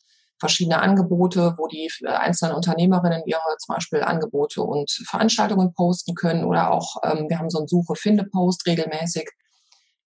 verschiedene 0.45 0.79
Angebote, 0.83 1.55
wo 1.57 1.67
die 1.69 1.91
äh, 2.03 2.09
einzelnen 2.09 2.55
Unternehmerinnen 2.55 3.23
ihre 3.25 3.41
zum 3.59 3.77
Beispiel 3.77 4.03
Angebote 4.03 4.63
und 4.63 4.91
Veranstaltungen 5.09 5.73
posten 5.73 6.15
können 6.15 6.45
oder 6.45 6.71
auch 6.71 6.97
ähm, 7.03 7.31
wir 7.31 7.39
haben 7.39 7.49
so 7.49 7.59
einen 7.59 7.69
Suche-Finde-Post 7.69 8.67
regelmäßig, 8.67 9.31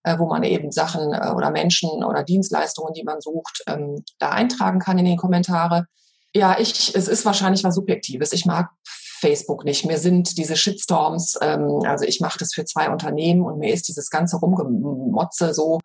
äh, 0.05 0.17
wo 0.17 0.27
man 0.27 0.45
eben 0.45 0.71
Sachen 0.71 1.13
äh, 1.13 1.33
oder 1.35 1.51
Menschen 1.51 2.05
oder 2.05 2.23
Dienstleistungen, 2.23 2.93
die 2.95 3.03
man 3.03 3.21
sucht, 3.21 3.65
ähm, 3.67 4.05
da 4.21 4.31
eintragen 4.31 4.79
kann 4.79 4.99
in 4.99 5.07
die 5.07 5.17
Kommentare. 5.17 5.87
Ja, 6.33 6.57
ich, 6.61 6.95
es 6.95 7.09
ist 7.09 7.25
wahrscheinlich 7.25 7.65
was 7.65 7.75
Subjektives. 7.75 8.33
Ich 8.33 8.47
mag 8.47 8.71
Facebook 8.85 9.65
nicht. 9.65 9.85
Mir 9.87 9.99
sind 9.99 10.39
diese 10.39 10.57
Shitstorms, 10.57 11.37
ähm, 11.43 11.81
also 11.85 12.05
ich 12.05 12.21
mache 12.21 12.39
das 12.39 12.55
für 12.55 12.65
zwei 12.65 12.91
Unternehmen 12.91 13.43
und 13.43 13.59
mir 13.59 13.75
ist 13.75 13.89
dieses 13.89 14.09
ganze 14.09 14.37
Rumgemotze 14.37 15.53
so, 15.53 15.81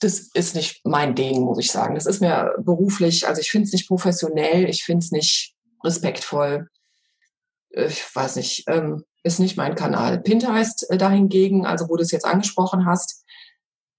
das 0.00 0.30
ist 0.32 0.54
nicht 0.54 0.80
mein 0.84 1.14
Ding, 1.14 1.42
muss 1.42 1.58
ich 1.58 1.70
sagen. 1.70 1.94
Das 1.94 2.06
ist 2.06 2.20
mir 2.20 2.54
beruflich, 2.58 3.28
also 3.28 3.40
ich 3.40 3.50
finde 3.50 3.66
es 3.66 3.72
nicht 3.72 3.86
professionell, 3.86 4.68
ich 4.68 4.82
finde 4.82 5.04
es 5.04 5.12
nicht 5.12 5.54
respektvoll. 5.84 6.68
Ich 7.70 8.04
weiß 8.14 8.36
nicht, 8.36 8.64
ähm, 8.66 9.04
ist 9.22 9.38
nicht 9.38 9.56
mein 9.56 9.74
Kanal. 9.74 10.20
Pinterest 10.20 10.90
äh, 10.90 10.96
dahingegen, 10.96 11.66
also 11.66 11.88
wo 11.88 11.96
du 11.96 12.02
es 12.02 12.10
jetzt 12.10 12.24
angesprochen 12.24 12.86
hast, 12.86 13.24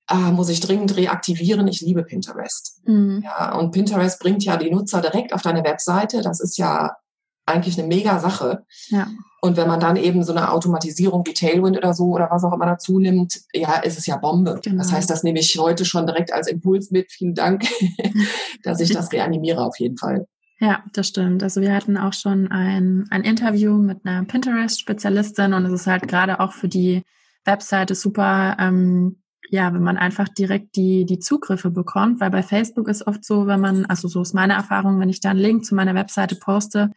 äh, 0.10 0.32
muss 0.32 0.50
ich 0.50 0.60
dringend 0.60 0.98
reaktivieren. 0.98 1.68
Ich 1.68 1.82
liebe 1.82 2.04
Pinterest. 2.04 2.82
Mhm. 2.86 3.22
Ja, 3.24 3.56
und 3.56 3.72
Pinterest 3.72 4.20
bringt 4.20 4.44
ja 4.44 4.58
die 4.58 4.72
Nutzer 4.72 5.02
direkt 5.02 5.34
auf 5.34 5.44
deine 5.44 5.64
Webseite. 5.64 6.22
Das 6.22 6.40
ist 6.40 6.58
ja 6.58 6.98
eigentlich 7.46 7.78
eine 7.78 7.88
mega 7.88 8.20
Sache. 8.20 8.66
Ja. 8.90 9.08
Und 9.42 9.58
wenn 9.58 9.68
man 9.68 9.80
dann 9.80 9.96
eben 9.96 10.24
so 10.24 10.34
eine 10.34 10.52
Automatisierung 10.52 11.26
wie 11.26 11.34
Tailwind 11.34 11.76
oder 11.76 11.94
so 11.94 12.06
oder 12.12 12.30
was 12.30 12.44
auch 12.44 12.54
immer 12.54 12.68
dazu 12.68 13.00
nimmt, 13.00 13.40
ja, 13.54 13.78
ist 13.78 13.98
es 13.98 14.06
ja 14.06 14.18
Bombe. 14.18 14.60
Genau. 14.62 14.78
Das 14.78 14.92
heißt, 14.92 15.10
das 15.10 15.24
nehme 15.24 15.40
ich 15.40 15.58
heute 15.58 15.84
schon 15.84 16.06
direkt 16.06 16.32
als 16.32 16.48
Impuls 16.48 16.92
mit. 16.92 17.12
Vielen 17.12 17.34
Dank, 17.34 17.66
dass 18.64 18.80
ich 18.80 18.92
das 18.92 19.12
reanimiere 19.12 19.64
auf 19.66 19.80
jeden 19.80 19.98
Fall. 19.98 20.28
Ja, 20.60 20.84
das 20.94 21.08
stimmt. 21.08 21.42
Also 21.42 21.60
wir 21.60 21.74
hatten 21.74 21.98
auch 21.98 22.14
schon 22.14 22.52
ein, 22.52 23.08
ein 23.10 23.24
Interview 23.24 23.74
mit 23.78 24.06
einer 24.06 24.24
Pinterest-Spezialistin 24.26 25.54
und 25.54 25.66
es 25.66 25.74
ist 25.74 25.88
halt 25.88 26.08
gerade 26.08 26.40
auch 26.40 26.54
für 26.54 26.68
die 26.68 27.02
Webseite 27.46 27.96
super, 27.96 28.58
ähm, 28.60 29.24
ja, 29.50 29.74
wenn 29.74 29.82
man 29.82 29.98
einfach 29.98 30.30
direkt 30.30 30.76
die, 30.76 31.06
die 31.08 31.18
Zugriffe 31.18 31.72
bekommt, 31.72 32.22
weil 32.22 32.30
bei 32.30 32.44
Facebook 32.44 32.88
ist 32.88 33.08
oft 33.08 33.26
so, 33.26 33.48
wenn 33.48 33.60
man, 33.60 33.86
also 33.88 34.08
so 34.08 34.22
ist 34.22 34.36
meine 34.36 34.54
Erfahrung, 34.54 35.00
wenn 35.00 35.10
ich 35.10 35.20
da 35.20 35.32
einen 35.32 35.40
Link 35.40 35.66
zu 35.66 35.74
meiner 35.74 35.96
Webseite 35.96 36.36
poste, 36.36 36.92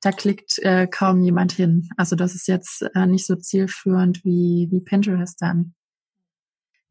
da 0.00 0.12
klickt 0.12 0.58
äh, 0.60 0.86
kaum 0.86 1.22
jemand 1.22 1.52
hin. 1.52 1.88
Also 1.96 2.16
das 2.16 2.34
ist 2.34 2.48
jetzt 2.48 2.82
äh, 2.94 3.06
nicht 3.06 3.26
so 3.26 3.36
zielführend 3.36 4.24
wie, 4.24 4.68
wie 4.70 4.80
Pinterest 4.80 5.40
dann. 5.40 5.74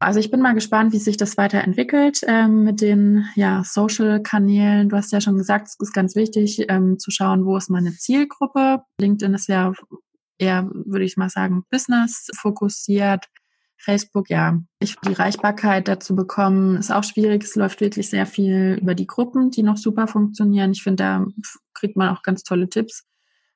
Also 0.00 0.20
ich 0.20 0.30
bin 0.30 0.40
mal 0.40 0.54
gespannt, 0.54 0.92
wie 0.92 0.98
sich 0.98 1.16
das 1.16 1.36
weiterentwickelt 1.36 2.20
ähm, 2.28 2.62
mit 2.62 2.80
den 2.80 3.26
ja, 3.34 3.64
Social-Kanälen. 3.64 4.88
Du 4.88 4.96
hast 4.96 5.12
ja 5.12 5.20
schon 5.20 5.36
gesagt, 5.36 5.66
es 5.66 5.76
ist 5.80 5.92
ganz 5.92 6.14
wichtig 6.14 6.66
ähm, 6.68 7.00
zu 7.00 7.10
schauen, 7.10 7.44
wo 7.44 7.56
ist 7.56 7.68
meine 7.68 7.92
Zielgruppe. 7.92 8.82
LinkedIn 9.00 9.34
ist 9.34 9.48
ja 9.48 9.72
eher, 10.38 10.68
würde 10.72 11.04
ich 11.04 11.16
mal 11.16 11.30
sagen, 11.30 11.64
Business 11.70 12.28
fokussiert. 12.36 13.26
Facebook, 13.78 14.28
ja, 14.28 14.60
ich 14.80 14.96
die 14.96 15.12
Reichbarkeit 15.12 15.88
dazu 15.88 16.14
bekommen, 16.14 16.76
ist 16.76 16.90
auch 16.90 17.04
schwierig. 17.04 17.44
Es 17.44 17.54
läuft 17.54 17.80
wirklich 17.80 18.10
sehr 18.10 18.26
viel 18.26 18.78
über 18.80 18.94
die 18.94 19.06
Gruppen, 19.06 19.50
die 19.50 19.62
noch 19.62 19.76
super 19.76 20.06
funktionieren. 20.06 20.72
Ich 20.72 20.82
finde, 20.82 21.04
da 21.04 21.26
kriegt 21.74 21.96
man 21.96 22.14
auch 22.14 22.22
ganz 22.22 22.42
tolle 22.42 22.68
Tipps 22.68 23.04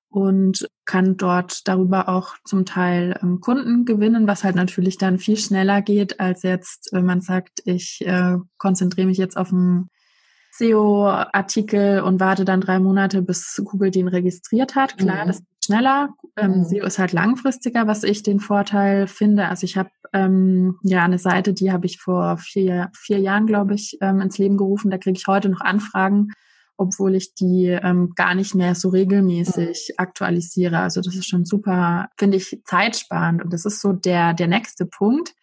und 0.08 0.68
kann 0.84 1.16
dort 1.16 1.66
darüber 1.66 2.08
auch 2.08 2.36
zum 2.44 2.64
Teil 2.64 3.18
ähm, 3.22 3.40
Kunden 3.40 3.84
gewinnen, 3.84 4.26
was 4.26 4.44
halt 4.44 4.56
natürlich 4.56 4.98
dann 4.98 5.18
viel 5.18 5.36
schneller 5.36 5.82
geht, 5.82 6.20
als 6.20 6.42
jetzt, 6.42 6.90
wenn 6.92 7.06
man 7.06 7.20
sagt, 7.20 7.60
ich 7.64 8.00
äh, 8.02 8.36
konzentriere 8.58 9.06
mich 9.06 9.18
jetzt 9.18 9.36
auf 9.36 9.52
einen 9.52 9.88
SEO-Artikel 10.52 12.00
und 12.00 12.20
warte 12.20 12.44
dann 12.44 12.60
drei 12.60 12.78
Monate, 12.78 13.22
bis 13.22 13.60
Google 13.64 13.90
den 13.90 14.08
registriert 14.08 14.74
hat. 14.74 14.98
Klar, 14.98 15.24
mhm. 15.24 15.28
das 15.28 15.38
geht 15.38 15.64
schneller. 15.64 16.10
Ähm, 16.36 16.58
mhm. 16.58 16.64
SEO 16.64 16.84
ist 16.84 16.98
halt 16.98 17.12
langfristiger, 17.12 17.86
was 17.86 18.04
ich 18.04 18.22
den 18.22 18.38
Vorteil 18.38 19.06
finde. 19.06 19.48
Also 19.48 19.64
ich 19.64 19.76
habe 19.76 19.90
ähm, 20.12 20.78
ja 20.82 21.04
eine 21.04 21.18
Seite, 21.18 21.54
die 21.54 21.72
habe 21.72 21.86
ich 21.86 21.98
vor 21.98 22.36
vier, 22.36 22.90
vier 22.94 23.18
Jahren, 23.18 23.46
glaube 23.46 23.74
ich, 23.74 23.96
ähm, 24.00 24.20
ins 24.20 24.38
Leben 24.38 24.58
gerufen. 24.58 24.90
Da 24.90 24.98
kriege 24.98 25.18
ich 25.18 25.26
heute 25.26 25.48
noch 25.48 25.60
Anfragen 25.60 26.28
obwohl 26.76 27.14
ich 27.14 27.34
die 27.34 27.66
ähm, 27.66 28.12
gar 28.16 28.34
nicht 28.34 28.54
mehr 28.54 28.74
so 28.74 28.88
regelmäßig 28.88 29.94
aktualisiere. 29.98 30.78
Also 30.78 31.00
das 31.00 31.14
ist 31.14 31.28
schon 31.28 31.44
super, 31.44 32.08
finde 32.18 32.38
ich, 32.38 32.60
zeitsparend. 32.64 33.42
Und 33.42 33.52
das 33.52 33.64
ist 33.64 33.80
so 33.80 33.92
der, 33.92 34.34
der 34.34 34.48
nächste 34.48 34.86
Punkt. 34.86 35.34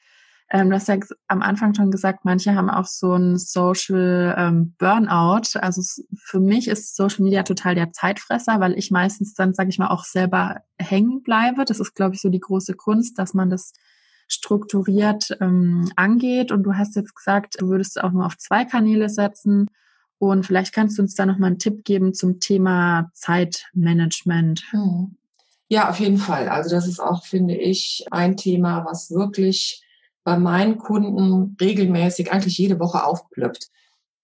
Ähm, 0.51 0.69
du 0.69 0.75
hast 0.75 0.87
ja 0.87 0.97
am 1.27 1.41
Anfang 1.41 1.75
schon 1.75 1.91
gesagt, 1.91 2.25
manche 2.25 2.55
haben 2.55 2.69
auch 2.69 2.85
so 2.85 3.13
ein 3.13 3.37
Social 3.37 4.35
ähm, 4.37 4.73
Burnout. 4.79 5.59
Also 5.59 5.81
für 6.15 6.39
mich 6.39 6.67
ist 6.67 6.95
Social 6.95 7.23
Media 7.23 7.43
total 7.43 7.75
der 7.75 7.91
Zeitfresser, 7.91 8.59
weil 8.59 8.77
ich 8.77 8.89
meistens 8.89 9.35
dann, 9.35 9.53
sage 9.53 9.69
ich 9.69 9.77
mal, 9.77 9.89
auch 9.89 10.05
selber 10.05 10.61
hängen 10.79 11.21
bleibe. 11.21 11.65
Das 11.65 11.79
ist, 11.79 11.93
glaube 11.93 12.15
ich, 12.15 12.21
so 12.21 12.29
die 12.29 12.39
große 12.39 12.73
Kunst, 12.73 13.19
dass 13.19 13.35
man 13.35 13.51
das 13.51 13.73
strukturiert 14.27 15.37
ähm, 15.39 15.91
angeht. 15.95 16.51
Und 16.51 16.63
du 16.63 16.75
hast 16.75 16.95
jetzt 16.95 17.15
gesagt, 17.15 17.55
du 17.59 17.67
würdest 17.67 18.01
auch 18.01 18.11
nur 18.11 18.25
auf 18.25 18.37
zwei 18.37 18.65
Kanäle 18.65 19.09
setzen. 19.09 19.67
Und 20.17 20.45
vielleicht 20.45 20.73
kannst 20.73 20.97
du 20.97 21.03
uns 21.03 21.13
da 21.13 21.27
nochmal 21.27 21.51
einen 21.51 21.59
Tipp 21.59 21.85
geben 21.85 22.13
zum 22.13 22.39
Thema 22.39 23.11
Zeitmanagement. 23.13 24.63
Hm. 24.71 25.15
Ja, 25.67 25.89
auf 25.89 25.99
jeden 25.99 26.17
Fall. 26.17 26.49
Also 26.49 26.71
das 26.71 26.87
ist 26.87 26.99
auch, 26.99 27.23
finde 27.23 27.55
ich, 27.55 28.05
ein 28.09 28.35
Thema, 28.35 28.85
was 28.85 29.11
wirklich 29.11 29.83
bei 30.23 30.37
meinen 30.37 30.77
Kunden 30.77 31.55
regelmäßig, 31.59 32.31
eigentlich 32.31 32.57
jede 32.57 32.79
Woche 32.79 33.03
aufplöppt. 33.03 33.69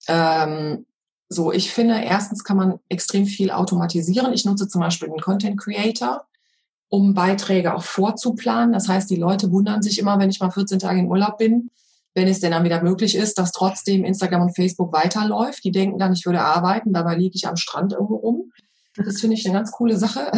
Ähm, 0.08 0.86
so, 1.28 1.52
ich 1.52 1.72
finde, 1.72 2.02
erstens 2.04 2.44
kann 2.44 2.58
man 2.58 2.80
extrem 2.90 3.26
viel 3.26 3.50
automatisieren. 3.52 4.34
Ich 4.34 4.46
nutze 4.46 4.68
zum 4.68 4.82
Beispiel 4.82 5.10
den 5.10 5.20
Content 5.20 5.60
Creator, 5.60 6.26
um 6.90 7.14
Beiträge 7.14 7.74
auch 7.74 7.84
vorzuplanen. 7.84 8.74
Das 8.74 8.88
heißt, 8.88 9.10
die 9.10 9.16
Leute 9.16 9.52
wundern 9.52 9.82
sich 9.82 9.98
immer, 9.98 10.20
wenn 10.20 10.30
ich 10.30 10.40
mal 10.40 10.52
14 10.52 10.80
Tage 10.80 11.00
in 11.00 11.08
Urlaub 11.08 11.38
bin, 11.38 11.72
wenn 12.14 12.28
es 12.28 12.40
denn 12.40 12.52
dann 12.52 12.64
wieder 12.64 12.84
möglich 12.84 13.16
ist, 13.16 13.38
dass 13.38 13.52
trotzdem 13.52 14.06
Instagram 14.06 14.44
und 14.44 14.56
Facebook 14.56 14.94
weiterläuft. 14.94 15.64
Die 15.64 15.72
denken 15.72 15.98
dann, 15.98 16.14
ich 16.14 16.26
würde 16.26 16.42
arbeiten, 16.42 16.94
dabei 16.94 17.16
liege 17.16 17.36
ich 17.36 17.48
am 17.48 17.58
Strand 17.58 17.94
irgendwo 17.94 18.16
rum. 18.16 18.52
Das 18.96 19.20
finde 19.20 19.36
ich 19.36 19.46
eine 19.46 19.56
ganz 19.56 19.72
coole 19.72 19.98
Sache. 19.98 20.32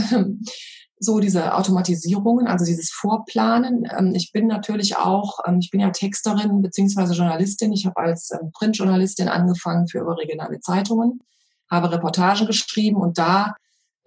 So 1.00 1.20
diese 1.20 1.54
Automatisierungen, 1.56 2.48
also 2.48 2.66
dieses 2.66 2.90
Vorplanen. 2.90 3.88
Ähm, 3.98 4.14
ich 4.16 4.32
bin 4.32 4.48
natürlich 4.48 4.98
auch, 4.98 5.40
ähm, 5.46 5.60
ich 5.60 5.70
bin 5.70 5.80
ja 5.80 5.92
Texterin 5.92 6.62
beziehungsweise 6.62 7.14
Journalistin. 7.14 7.72
Ich 7.74 7.86
habe 7.86 7.98
als 7.98 8.32
ähm, 8.32 8.52
Printjournalistin 8.52 9.28
angefangen 9.28 9.88
für 9.88 10.00
überregionale 10.00 10.60
Zeitungen, 10.60 11.22
habe 11.70 11.92
Reportagen 11.92 12.48
geschrieben 12.48 12.98
und 12.98 13.18
da 13.18 13.54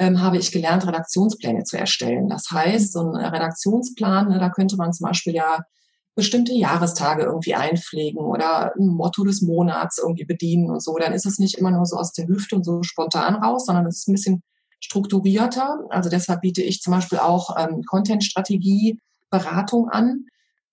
habe 0.02 0.38
ich 0.38 0.50
gelernt, 0.50 0.86
Redaktionspläne 0.86 1.64
zu 1.64 1.76
erstellen. 1.76 2.30
Das 2.30 2.50
heißt, 2.50 2.94
so 2.94 3.00
ein 3.00 3.16
Redaktionsplan, 3.16 4.30
ne, 4.30 4.38
da 4.38 4.48
könnte 4.48 4.76
man 4.76 4.94
zum 4.94 5.06
Beispiel 5.06 5.34
ja 5.34 5.58
bestimmte 6.14 6.52
Jahrestage 6.52 7.24
irgendwie 7.24 7.54
einpflegen 7.54 8.20
oder 8.20 8.74
ein 8.76 8.88
Motto 8.88 9.24
des 9.24 9.42
Monats 9.42 9.98
irgendwie 9.98 10.24
bedienen 10.24 10.70
und 10.70 10.82
so, 10.82 10.96
dann 10.98 11.12
ist 11.12 11.26
es 11.26 11.38
nicht 11.38 11.56
immer 11.56 11.70
nur 11.70 11.86
so 11.86 11.96
aus 11.96 12.12
der 12.12 12.26
Hüfte 12.26 12.56
und 12.56 12.64
so 12.64 12.82
spontan 12.82 13.36
raus, 13.36 13.66
sondern 13.66 13.86
es 13.86 13.98
ist 13.98 14.08
ein 14.08 14.14
bisschen 14.14 14.42
strukturierter. 14.80 15.80
Also 15.90 16.10
deshalb 16.10 16.40
biete 16.40 16.62
ich 16.62 16.80
zum 16.80 16.92
Beispiel 16.92 17.18
auch 17.18 17.56
ähm, 17.58 17.82
Content-Strategie, 17.84 18.98
Beratung 19.30 19.88
an, 19.88 20.26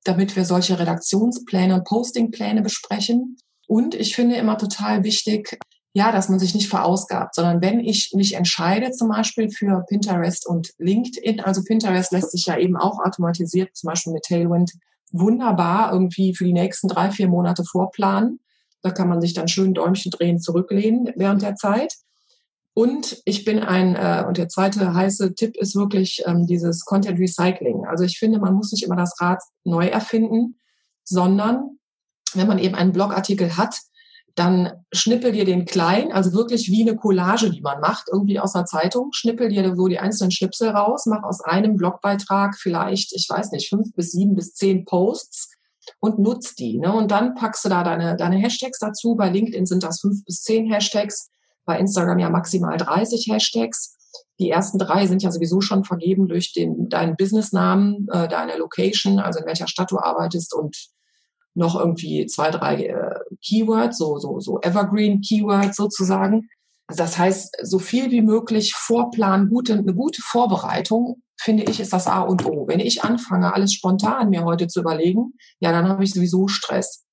damit 0.04 0.36
wir 0.36 0.46
solche 0.46 0.80
Redaktionspläne 0.80 1.76
und 1.76 1.86
Postingpläne 1.86 2.62
besprechen. 2.62 3.38
Und 3.68 3.94
ich 3.96 4.16
finde 4.16 4.38
immer 4.38 4.58
total 4.58 5.04
wichtig, 5.04 5.60
ja, 5.94 6.12
dass 6.12 6.30
man 6.30 6.40
sich 6.40 6.54
nicht 6.54 6.70
verausgabt, 6.70 7.36
sondern 7.36 7.62
wenn 7.62 7.80
ich 7.80 8.12
mich 8.14 8.36
entscheide, 8.36 8.92
zum 8.92 9.10
Beispiel 9.10 9.50
für 9.50 9.84
Pinterest 9.90 10.48
und 10.48 10.70
LinkedIn, 10.78 11.40
also 11.42 11.64
Pinterest 11.64 12.12
lässt 12.12 12.32
sich 12.32 12.46
ja 12.46 12.58
eben 12.58 12.78
auch 12.78 13.00
automatisiert, 13.04 13.76
zum 13.76 13.90
Beispiel 13.90 14.14
mit 14.14 14.24
Tailwind 14.24 14.74
wunderbar 15.12 15.92
irgendwie 15.92 16.36
für 16.36 16.44
die 16.44 16.54
nächsten 16.54 16.88
drei, 16.88 17.12
vier 17.12 17.28
Monate 17.28 17.64
vorplanen. 17.64 18.40
Da 18.82 18.92
kann 18.92 19.10
man 19.10 19.22
sich 19.22 19.34
dann 19.34 19.48
schön 19.48 19.74
Däumchen 19.74 20.12
drehen, 20.12 20.40
zurücklehnen 20.40 21.12
während 21.16 21.42
der 21.42 21.56
Zeit. 21.56 21.94
Und 22.78 23.24
ich 23.26 23.44
bin 23.44 23.64
ein, 23.64 23.96
äh, 23.96 24.24
und 24.28 24.38
der 24.38 24.50
zweite 24.50 24.94
heiße 24.94 25.34
Tipp 25.34 25.58
ist 25.58 25.76
wirklich 25.76 26.22
ähm, 26.28 26.46
dieses 26.46 26.86
Content 26.86 27.18
Recycling. 27.20 27.86
Also 27.88 28.04
ich 28.04 28.20
finde, 28.20 28.38
man 28.38 28.54
muss 28.54 28.72
nicht 28.72 28.84
immer 28.84 28.96
das 28.96 29.20
Rad 29.20 29.42
neu 29.64 29.88
erfinden, 29.88 30.60
sondern 31.04 31.80
wenn 32.36 32.46
man 32.46 32.60
eben 32.60 32.76
einen 32.76 32.92
Blogartikel 32.92 33.58
hat, 33.58 33.80
dann 34.36 34.74
schnippel 34.94 35.32
dir 35.32 35.44
den 35.44 35.66
klein, 35.66 36.12
also 36.12 36.34
wirklich 36.34 36.70
wie 36.70 36.88
eine 36.88 36.96
Collage, 36.96 37.50
die 37.50 37.62
man 37.62 37.82
macht, 37.82 38.10
irgendwie 38.12 38.40
aus 38.40 38.54
einer 38.54 38.66
Zeitung, 38.66 39.10
schnippel 39.12 39.50
dir 39.50 39.76
so 39.76 39.88
die 39.88 39.98
einzelnen 39.98 40.30
Schnipsel 40.30 40.70
raus, 40.70 41.08
mach 41.08 41.24
aus 41.24 41.42
einem 41.42 41.78
Blogbeitrag 41.78 42.60
vielleicht, 42.60 43.12
ich 43.12 43.28
weiß 43.28 43.54
nicht, 43.54 43.70
fünf 43.70 43.92
bis 43.96 44.12
sieben 44.12 44.36
bis 44.36 44.54
zehn 44.54 44.86
Posts 44.86 45.52
und 46.00 46.20
nutz 46.20 46.54
die. 46.54 46.78
Ne? 46.78 46.94
Und 46.94 47.10
dann 47.10 47.34
packst 47.34 47.66
du 47.66 47.70
da 47.70 47.84
deine, 47.84 48.16
deine 48.16 48.38
Hashtags 48.38 48.78
dazu. 48.78 49.16
Bei 49.16 49.32
LinkedIn 49.32 49.66
sind 49.66 49.82
das 49.82 50.00
fünf 50.00 50.24
bis 50.26 50.44
zehn 50.44 50.72
Hashtags, 50.72 51.32
bei 51.68 51.78
Instagram 51.78 52.18
ja 52.18 52.30
maximal 52.32 52.78
30 52.78 53.28
Hashtags. 53.30 53.96
Die 54.40 54.50
ersten 54.50 54.80
drei 54.80 55.06
sind 55.06 55.22
ja 55.22 55.32
sowieso 55.32 55.62
schon 55.62 55.84
vergeben 55.84 56.28
durch 56.28 56.54
den, 56.54 56.90
deinen 56.90 57.16
Businessnamen, 57.16 58.08
äh, 58.12 58.28
deine 58.28 58.58
Location, 58.58 59.20
also 59.20 59.40
in 59.40 59.46
welcher 59.46 59.68
Stadt 59.68 59.92
du 59.92 60.00
arbeitest 60.00 60.56
und 60.56 60.76
noch 61.54 61.78
irgendwie 61.78 62.26
zwei, 62.28 62.52
drei 62.52 62.86
äh, 62.86 63.20
Keywords, 63.44 63.98
so, 63.98 64.18
so, 64.18 64.40
so 64.40 64.60
Evergreen 64.62 65.22
Keywords 65.22 65.76
sozusagen. 65.76 66.50
Das 66.88 67.18
heißt, 67.18 67.58
so 67.64 67.80
viel 67.80 68.12
wie 68.12 68.22
möglich 68.22 68.74
vorplanen, 68.74 69.50
gute, 69.50 69.74
eine 69.74 69.94
gute 69.94 70.22
Vorbereitung, 70.22 71.22
finde 71.36 71.64
ich, 71.64 71.80
ist 71.80 71.94
das 71.94 72.08
A 72.08 72.22
und 72.22 72.46
O. 72.46 72.68
Wenn 72.68 72.80
ich 72.80 73.04
anfange, 73.04 73.54
alles 73.54 73.74
spontan 73.74 74.30
mir 74.30 74.46
heute 74.46 74.68
zu 74.68 74.80
überlegen, 74.80 75.34
ja, 75.60 75.72
dann 75.72 75.90
habe 75.90 76.04
ich 76.04 76.14
sowieso 76.14 76.48
Stress. 76.48 77.07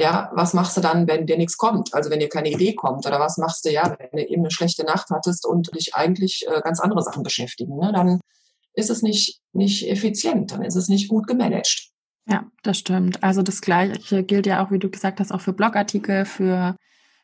Ja, 0.00 0.30
was 0.32 0.54
machst 0.54 0.78
du 0.78 0.80
dann, 0.80 1.06
wenn 1.06 1.26
dir 1.26 1.36
nichts 1.36 1.58
kommt? 1.58 1.92
Also 1.92 2.08
wenn 2.08 2.20
dir 2.20 2.30
keine 2.30 2.50
Idee 2.50 2.74
kommt 2.74 3.06
oder 3.06 3.20
was 3.20 3.36
machst 3.36 3.66
du 3.66 3.70
ja, 3.70 3.98
wenn 3.98 4.08
du 4.12 4.26
eben 4.26 4.40
eine 4.40 4.50
schlechte 4.50 4.82
Nacht 4.82 5.10
hattest 5.10 5.46
und 5.46 5.74
dich 5.76 5.94
eigentlich 5.94 6.46
äh, 6.48 6.62
ganz 6.62 6.80
andere 6.80 7.02
Sachen 7.02 7.22
beschäftigen? 7.22 7.76
Ne? 7.76 7.92
Dann 7.94 8.18
ist 8.72 8.88
es 8.88 9.02
nicht, 9.02 9.40
nicht 9.52 9.86
effizient, 9.90 10.52
dann 10.52 10.62
ist 10.62 10.74
es 10.74 10.88
nicht 10.88 11.08
gut 11.08 11.26
gemanagt. 11.26 11.90
Ja, 12.26 12.46
das 12.62 12.78
stimmt. 12.78 13.22
Also 13.22 13.42
das 13.42 13.60
Gleiche 13.60 14.22
gilt 14.22 14.46
ja 14.46 14.64
auch, 14.64 14.70
wie 14.70 14.78
du 14.78 14.88
gesagt 14.88 15.20
hast, 15.20 15.32
auch 15.32 15.42
für 15.42 15.52
Blogartikel, 15.52 16.24
für, 16.24 16.76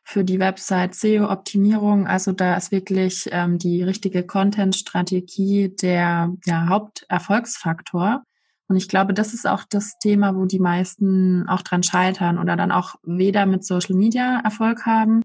für 0.04 0.22
die 0.22 0.38
Website 0.38 0.94
SEO-Optimierung. 0.94 2.06
Also 2.06 2.32
da 2.32 2.58
ist 2.58 2.72
wirklich 2.72 3.26
ähm, 3.32 3.56
die 3.56 3.82
richtige 3.84 4.22
Content-Strategie 4.22 5.70
der 5.70 6.30
ja, 6.44 6.68
Haupterfolgsfaktor. 6.68 8.22
Und 8.68 8.76
ich 8.76 8.88
glaube, 8.88 9.14
das 9.14 9.32
ist 9.32 9.46
auch 9.46 9.62
das 9.68 9.98
Thema, 9.98 10.34
wo 10.34 10.44
die 10.44 10.58
meisten 10.58 11.48
auch 11.48 11.62
dran 11.62 11.82
scheitern 11.82 12.38
oder 12.38 12.56
dann 12.56 12.72
auch 12.72 12.96
weder 13.04 13.46
mit 13.46 13.64
Social 13.64 13.94
Media 13.94 14.40
Erfolg 14.44 14.86
haben, 14.86 15.22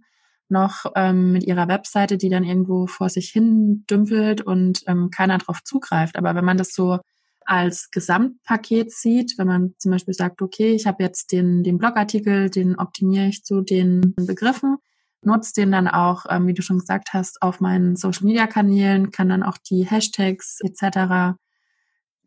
noch 0.47 0.85
ähm, 0.95 1.31
mit 1.31 1.43
ihrer 1.43 1.67
Webseite, 1.67 2.17
die 2.17 2.29
dann 2.29 2.43
irgendwo 2.43 2.85
vor 2.85 3.09
sich 3.09 3.29
hin 3.29 3.85
dümpelt 3.89 4.41
und 4.41 4.83
ähm, 4.85 5.09
keiner 5.09 5.39
drauf 5.39 5.63
zugreift. 5.63 6.17
Aber 6.17 6.35
wenn 6.35 6.45
man 6.45 6.57
das 6.57 6.73
so 6.73 6.99
als 7.45 7.89
Gesamtpaket 7.89 8.91
sieht, 8.91 9.37
wenn 9.37 9.47
man 9.47 9.73
zum 9.79 9.91
Beispiel 9.91 10.13
sagt, 10.13 10.41
okay, 10.41 10.73
ich 10.73 10.85
habe 10.85 11.03
jetzt 11.03 11.31
den, 11.31 11.63
den 11.63 11.79
Blogartikel, 11.79 12.49
den 12.49 12.77
optimiere 12.77 13.27
ich 13.27 13.43
zu 13.43 13.61
den 13.61 14.13
Begriffen, 14.15 14.77
nutze 15.23 15.53
den 15.53 15.71
dann 15.71 15.87
auch, 15.87 16.25
ähm, 16.29 16.47
wie 16.47 16.53
du 16.53 16.61
schon 16.61 16.79
gesagt 16.79 17.13
hast, 17.13 17.41
auf 17.41 17.59
meinen 17.59 17.95
Social-Media-Kanälen, 17.95 19.11
kann 19.11 19.29
dann 19.29 19.43
auch 19.43 19.57
die 19.57 19.85
Hashtags 19.85 20.59
etc. 20.61 21.35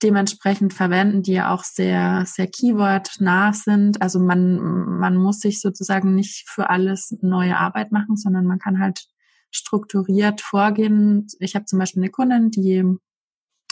dementsprechend 0.05 0.75
verwenden, 0.75 1.23
die 1.23 1.33
ja 1.33 1.53
auch 1.53 1.65
sehr, 1.65 2.25
sehr 2.27 2.47
Keyword-nah 2.47 3.53
sind. 3.53 4.03
Also 4.03 4.21
man, 4.21 4.59
man 4.99 5.17
muss 5.17 5.41
sich 5.41 5.61
sozusagen 5.61 6.15
nicht 6.15 6.49
für 6.49 6.71
alles 6.71 7.17
neue 7.23 7.57
Arbeit 7.57 7.91
machen, 7.91 8.17
sondern 8.17 8.47
man 8.47 8.59
kann 8.59 8.79
halt 8.79 9.07
strukturiert 9.51 10.41
vorgehen. 10.41 11.27
Ich 11.41 11.55
habe 11.55 11.65
zum 11.65 11.79
Beispiel 11.79 12.03
eine 12.03 12.11
Kundin, 12.11 12.51
die, 12.51 12.85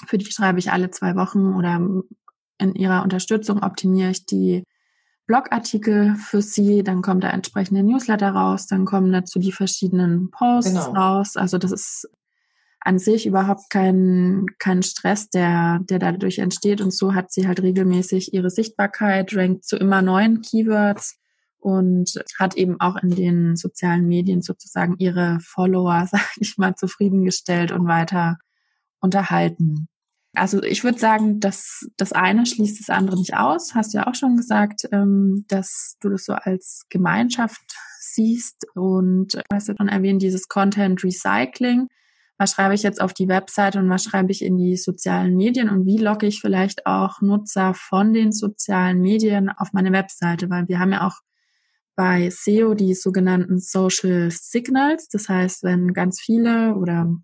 für 0.06 0.18
die 0.18 0.30
schreibe 0.30 0.58
ich 0.58 0.72
alle 0.72 0.90
zwei 0.90 1.14
Wochen 1.14 1.54
oder 1.54 1.80
in 2.58 2.74
ihrer 2.74 3.02
Unterstützung 3.02 3.62
optimiere 3.62 4.10
ich 4.10 4.24
die 4.24 4.64
Blogartikel 5.26 6.16
für 6.16 6.42
sie, 6.42 6.82
dann 6.82 7.02
kommt 7.02 7.22
der 7.22 7.32
entsprechende 7.32 7.82
Newsletter 7.82 8.30
raus, 8.30 8.66
dann 8.66 8.84
kommen 8.84 9.12
dazu 9.12 9.38
die 9.38 9.52
verschiedenen 9.52 10.30
Posts 10.30 10.70
genau. 10.70 10.92
raus. 10.92 11.36
Also 11.36 11.58
das 11.58 11.72
ist 11.72 12.08
an 12.84 12.98
sich 12.98 13.26
überhaupt 13.26 13.70
kein, 13.70 14.46
kein 14.58 14.82
Stress, 14.82 15.30
der, 15.30 15.80
der 15.82 15.98
dadurch 15.98 16.38
entsteht. 16.38 16.80
Und 16.80 16.92
so 16.92 17.14
hat 17.14 17.32
sie 17.32 17.46
halt 17.46 17.62
regelmäßig 17.62 18.34
ihre 18.34 18.50
Sichtbarkeit, 18.50 19.34
rankt 19.36 19.64
zu 19.64 19.76
immer 19.76 20.02
neuen 20.02 20.42
Keywords 20.42 21.18
und 21.58 22.12
hat 22.40 22.56
eben 22.56 22.80
auch 22.80 22.96
in 22.96 23.10
den 23.10 23.56
sozialen 23.56 24.08
Medien 24.08 24.42
sozusagen 24.42 24.96
ihre 24.98 25.38
Follower, 25.40 26.06
sag 26.10 26.36
ich 26.38 26.58
mal, 26.58 26.74
zufriedengestellt 26.74 27.70
und 27.70 27.86
weiter 27.86 28.38
unterhalten. 29.00 29.88
Also 30.34 30.62
ich 30.62 30.82
würde 30.82 30.98
sagen, 30.98 31.40
dass 31.40 31.86
das 31.98 32.12
eine 32.12 32.46
schließt 32.46 32.80
das 32.80 32.88
andere 32.88 33.16
nicht 33.16 33.36
aus. 33.36 33.74
Hast 33.74 33.92
du 33.92 33.98
ja 33.98 34.06
auch 34.06 34.14
schon 34.14 34.36
gesagt, 34.36 34.88
ähm, 34.90 35.44
dass 35.48 35.96
du 36.00 36.08
das 36.08 36.24
so 36.24 36.32
als 36.32 36.86
Gemeinschaft 36.88 37.60
siehst 38.00 38.66
und 38.74 39.38
hast 39.52 39.68
du 39.68 39.74
schon 39.76 39.88
erwähnt, 39.88 40.22
dieses 40.22 40.48
Content 40.48 41.04
Recycling. 41.04 41.88
Was 42.42 42.54
schreibe 42.54 42.75
ich 42.75 42.82
jetzt 42.82 43.00
auf 43.00 43.14
die 43.14 43.28
Webseite 43.28 43.78
und 43.78 43.88
was 43.88 44.02
schreibe 44.02 44.32
ich 44.32 44.42
in 44.42 44.56
die 44.56 44.76
sozialen 44.76 45.37
Medien 45.37 45.70
und 45.70 45.87
wie 45.87 45.99
locke 45.99 46.26
ich 46.26 46.40
vielleicht 46.40 46.87
auch 46.87 47.20
Nutzer 47.20 47.72
von 47.72 48.12
den 48.12 48.32
sozialen 48.32 49.00
Medien 49.00 49.49
auf 49.49 49.72
meine 49.72 49.92
Webseite, 49.92 50.50
weil 50.50 50.66
wir 50.66 50.80
haben 50.80 50.90
ja 50.90 51.06
auch 51.06 51.20
bei 51.94 52.28
SEO 52.30 52.75
die 52.75 52.94
sogenannten 52.94 53.61
Social 53.61 54.28
Signals. 54.32 55.06
Das 55.06 55.28
heißt, 55.28 55.62
wenn 55.62 55.92
ganz 55.92 56.20
viele 56.20 56.75
oder 56.75 57.14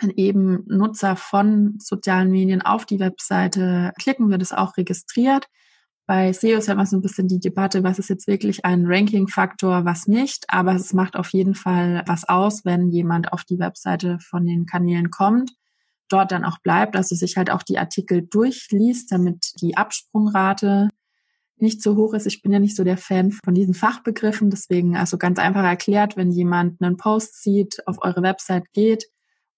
wenn 0.00 0.10
eben 0.10 0.64
Nutzer 0.66 1.14
von 1.14 1.78
sozialen 1.78 2.32
Medien 2.32 2.62
auf 2.62 2.84
die 2.84 2.98
Webseite 2.98 3.92
klicken, 3.96 4.28
wird 4.28 4.42
es 4.42 4.52
auch 4.52 4.76
registriert. 4.76 5.46
Bei 6.06 6.32
SEO 6.32 6.58
ist 6.58 6.66
ja 6.66 6.74
immer 6.74 6.86
so 6.86 6.96
ein 6.96 7.02
bisschen 7.02 7.28
die 7.28 7.38
Debatte, 7.38 7.84
was 7.84 7.98
ist 7.98 8.10
jetzt 8.10 8.26
wirklich 8.26 8.64
ein 8.64 8.84
Ranking-Faktor, 8.86 9.84
was 9.84 10.08
nicht. 10.08 10.44
Aber 10.48 10.74
es 10.74 10.92
macht 10.92 11.16
auf 11.16 11.28
jeden 11.30 11.54
Fall 11.54 12.02
was 12.06 12.28
aus, 12.28 12.64
wenn 12.64 12.90
jemand 12.90 13.32
auf 13.32 13.44
die 13.44 13.58
Webseite 13.58 14.18
von 14.20 14.44
den 14.44 14.66
Kanälen 14.66 15.10
kommt, 15.10 15.52
dort 16.08 16.32
dann 16.32 16.44
auch 16.44 16.58
bleibt, 16.58 16.96
also 16.96 17.14
sich 17.14 17.36
halt 17.36 17.50
auch 17.50 17.62
die 17.62 17.78
Artikel 17.78 18.22
durchliest, 18.22 19.12
damit 19.12 19.52
die 19.60 19.76
Absprungrate 19.76 20.88
nicht 21.56 21.80
so 21.80 21.96
hoch 21.96 22.12
ist. 22.12 22.26
Ich 22.26 22.42
bin 22.42 22.52
ja 22.52 22.58
nicht 22.58 22.76
so 22.76 22.84
der 22.84 22.98
Fan 22.98 23.30
von 23.30 23.54
diesen 23.54 23.72
Fachbegriffen. 23.72 24.50
Deswegen 24.50 24.96
also 24.96 25.16
ganz 25.16 25.38
einfach 25.38 25.62
erklärt, 25.62 26.16
wenn 26.16 26.32
jemand 26.32 26.82
einen 26.82 26.96
Post 26.96 27.40
sieht, 27.42 27.86
auf 27.86 27.98
eure 28.02 28.22
Website 28.22 28.72
geht, 28.72 29.04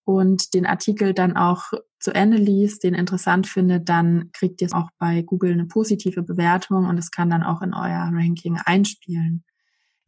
und 0.04 0.54
den 0.54 0.66
Artikel 0.66 1.14
dann 1.14 1.36
auch 1.36 1.72
zu 1.98 2.14
Ende 2.14 2.36
liest, 2.36 2.84
den 2.84 2.94
interessant 2.94 3.46
findet, 3.46 3.88
dann 3.88 4.30
kriegt 4.32 4.60
ihr 4.60 4.68
auch 4.72 4.90
bei 4.98 5.22
Google 5.22 5.52
eine 5.52 5.66
positive 5.66 6.22
Bewertung 6.22 6.86
und 6.86 6.98
es 6.98 7.10
kann 7.10 7.30
dann 7.30 7.42
auch 7.42 7.62
in 7.62 7.72
euer 7.72 8.10
Ranking 8.12 8.58
einspielen. 8.62 9.44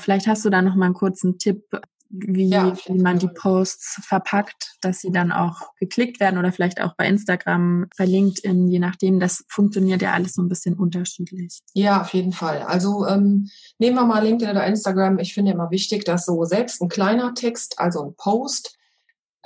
Vielleicht 0.00 0.26
hast 0.26 0.45
du 0.45 0.50
da 0.50 0.61
noch 0.61 0.75
mal 0.75 0.87
einen 0.87 0.95
kurzen 0.95 1.38
Tipp, 1.38 1.62
wie, 2.11 2.49
ja, 2.49 2.76
wie 2.87 2.99
man 2.99 3.19
die 3.19 3.29
Posts 3.29 4.03
verpackt, 4.05 4.76
dass 4.81 5.00
sie 5.00 5.11
dann 5.11 5.33
auch 5.33 5.75
geklickt 5.79 6.21
werden 6.21 6.38
oder 6.38 6.53
vielleicht 6.53 6.81
auch 6.81 6.95
bei 6.97 7.09
Instagram, 7.09 7.87
bei 7.97 8.05
LinkedIn, 8.05 8.69
je 8.69 8.79
nachdem. 8.79 9.19
Das 9.19 9.45
funktioniert 9.49 10.03
ja 10.03 10.12
alles 10.12 10.35
so 10.35 10.43
ein 10.43 10.49
bisschen 10.49 10.75
unterschiedlich. 10.75 11.61
Ja, 11.75 12.03
auf 12.03 12.11
jeden 12.11 12.32
Fall. 12.32 12.63
Also 12.63 13.06
ähm, 13.06 13.49
nehmen 13.78 13.97
wir 13.97 14.04
mal 14.04 14.23
LinkedIn 14.23 14.50
oder 14.50 14.67
Instagram. 14.67 15.19
Ich 15.19 15.35
finde 15.35 15.52
immer 15.52 15.71
wichtig, 15.71 16.04
dass 16.04 16.26
so 16.26 16.45
selbst 16.45 16.80
ein 16.80 16.89
kleiner 16.89 17.35
Text, 17.35 17.78
also 17.78 18.04
ein 18.04 18.15
Post, 18.17 18.76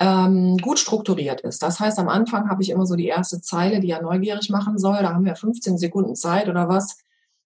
ähm, 0.01 0.57
gut 0.57 0.79
strukturiert 0.79 1.41
ist. 1.41 1.61
Das 1.61 1.79
heißt, 1.79 1.99
am 1.99 2.09
Anfang 2.09 2.49
habe 2.49 2.63
ich 2.63 2.71
immer 2.71 2.87
so 2.87 2.95
die 2.95 3.05
erste 3.05 3.39
Zeile, 3.39 3.79
die 3.79 3.89
ja 3.89 4.01
neugierig 4.01 4.49
machen 4.49 4.79
soll. 4.79 4.97
Da 5.03 5.13
haben 5.13 5.25
wir 5.25 5.35
15 5.35 5.77
Sekunden 5.77 6.15
Zeit 6.15 6.49
oder 6.49 6.67
was, 6.67 6.97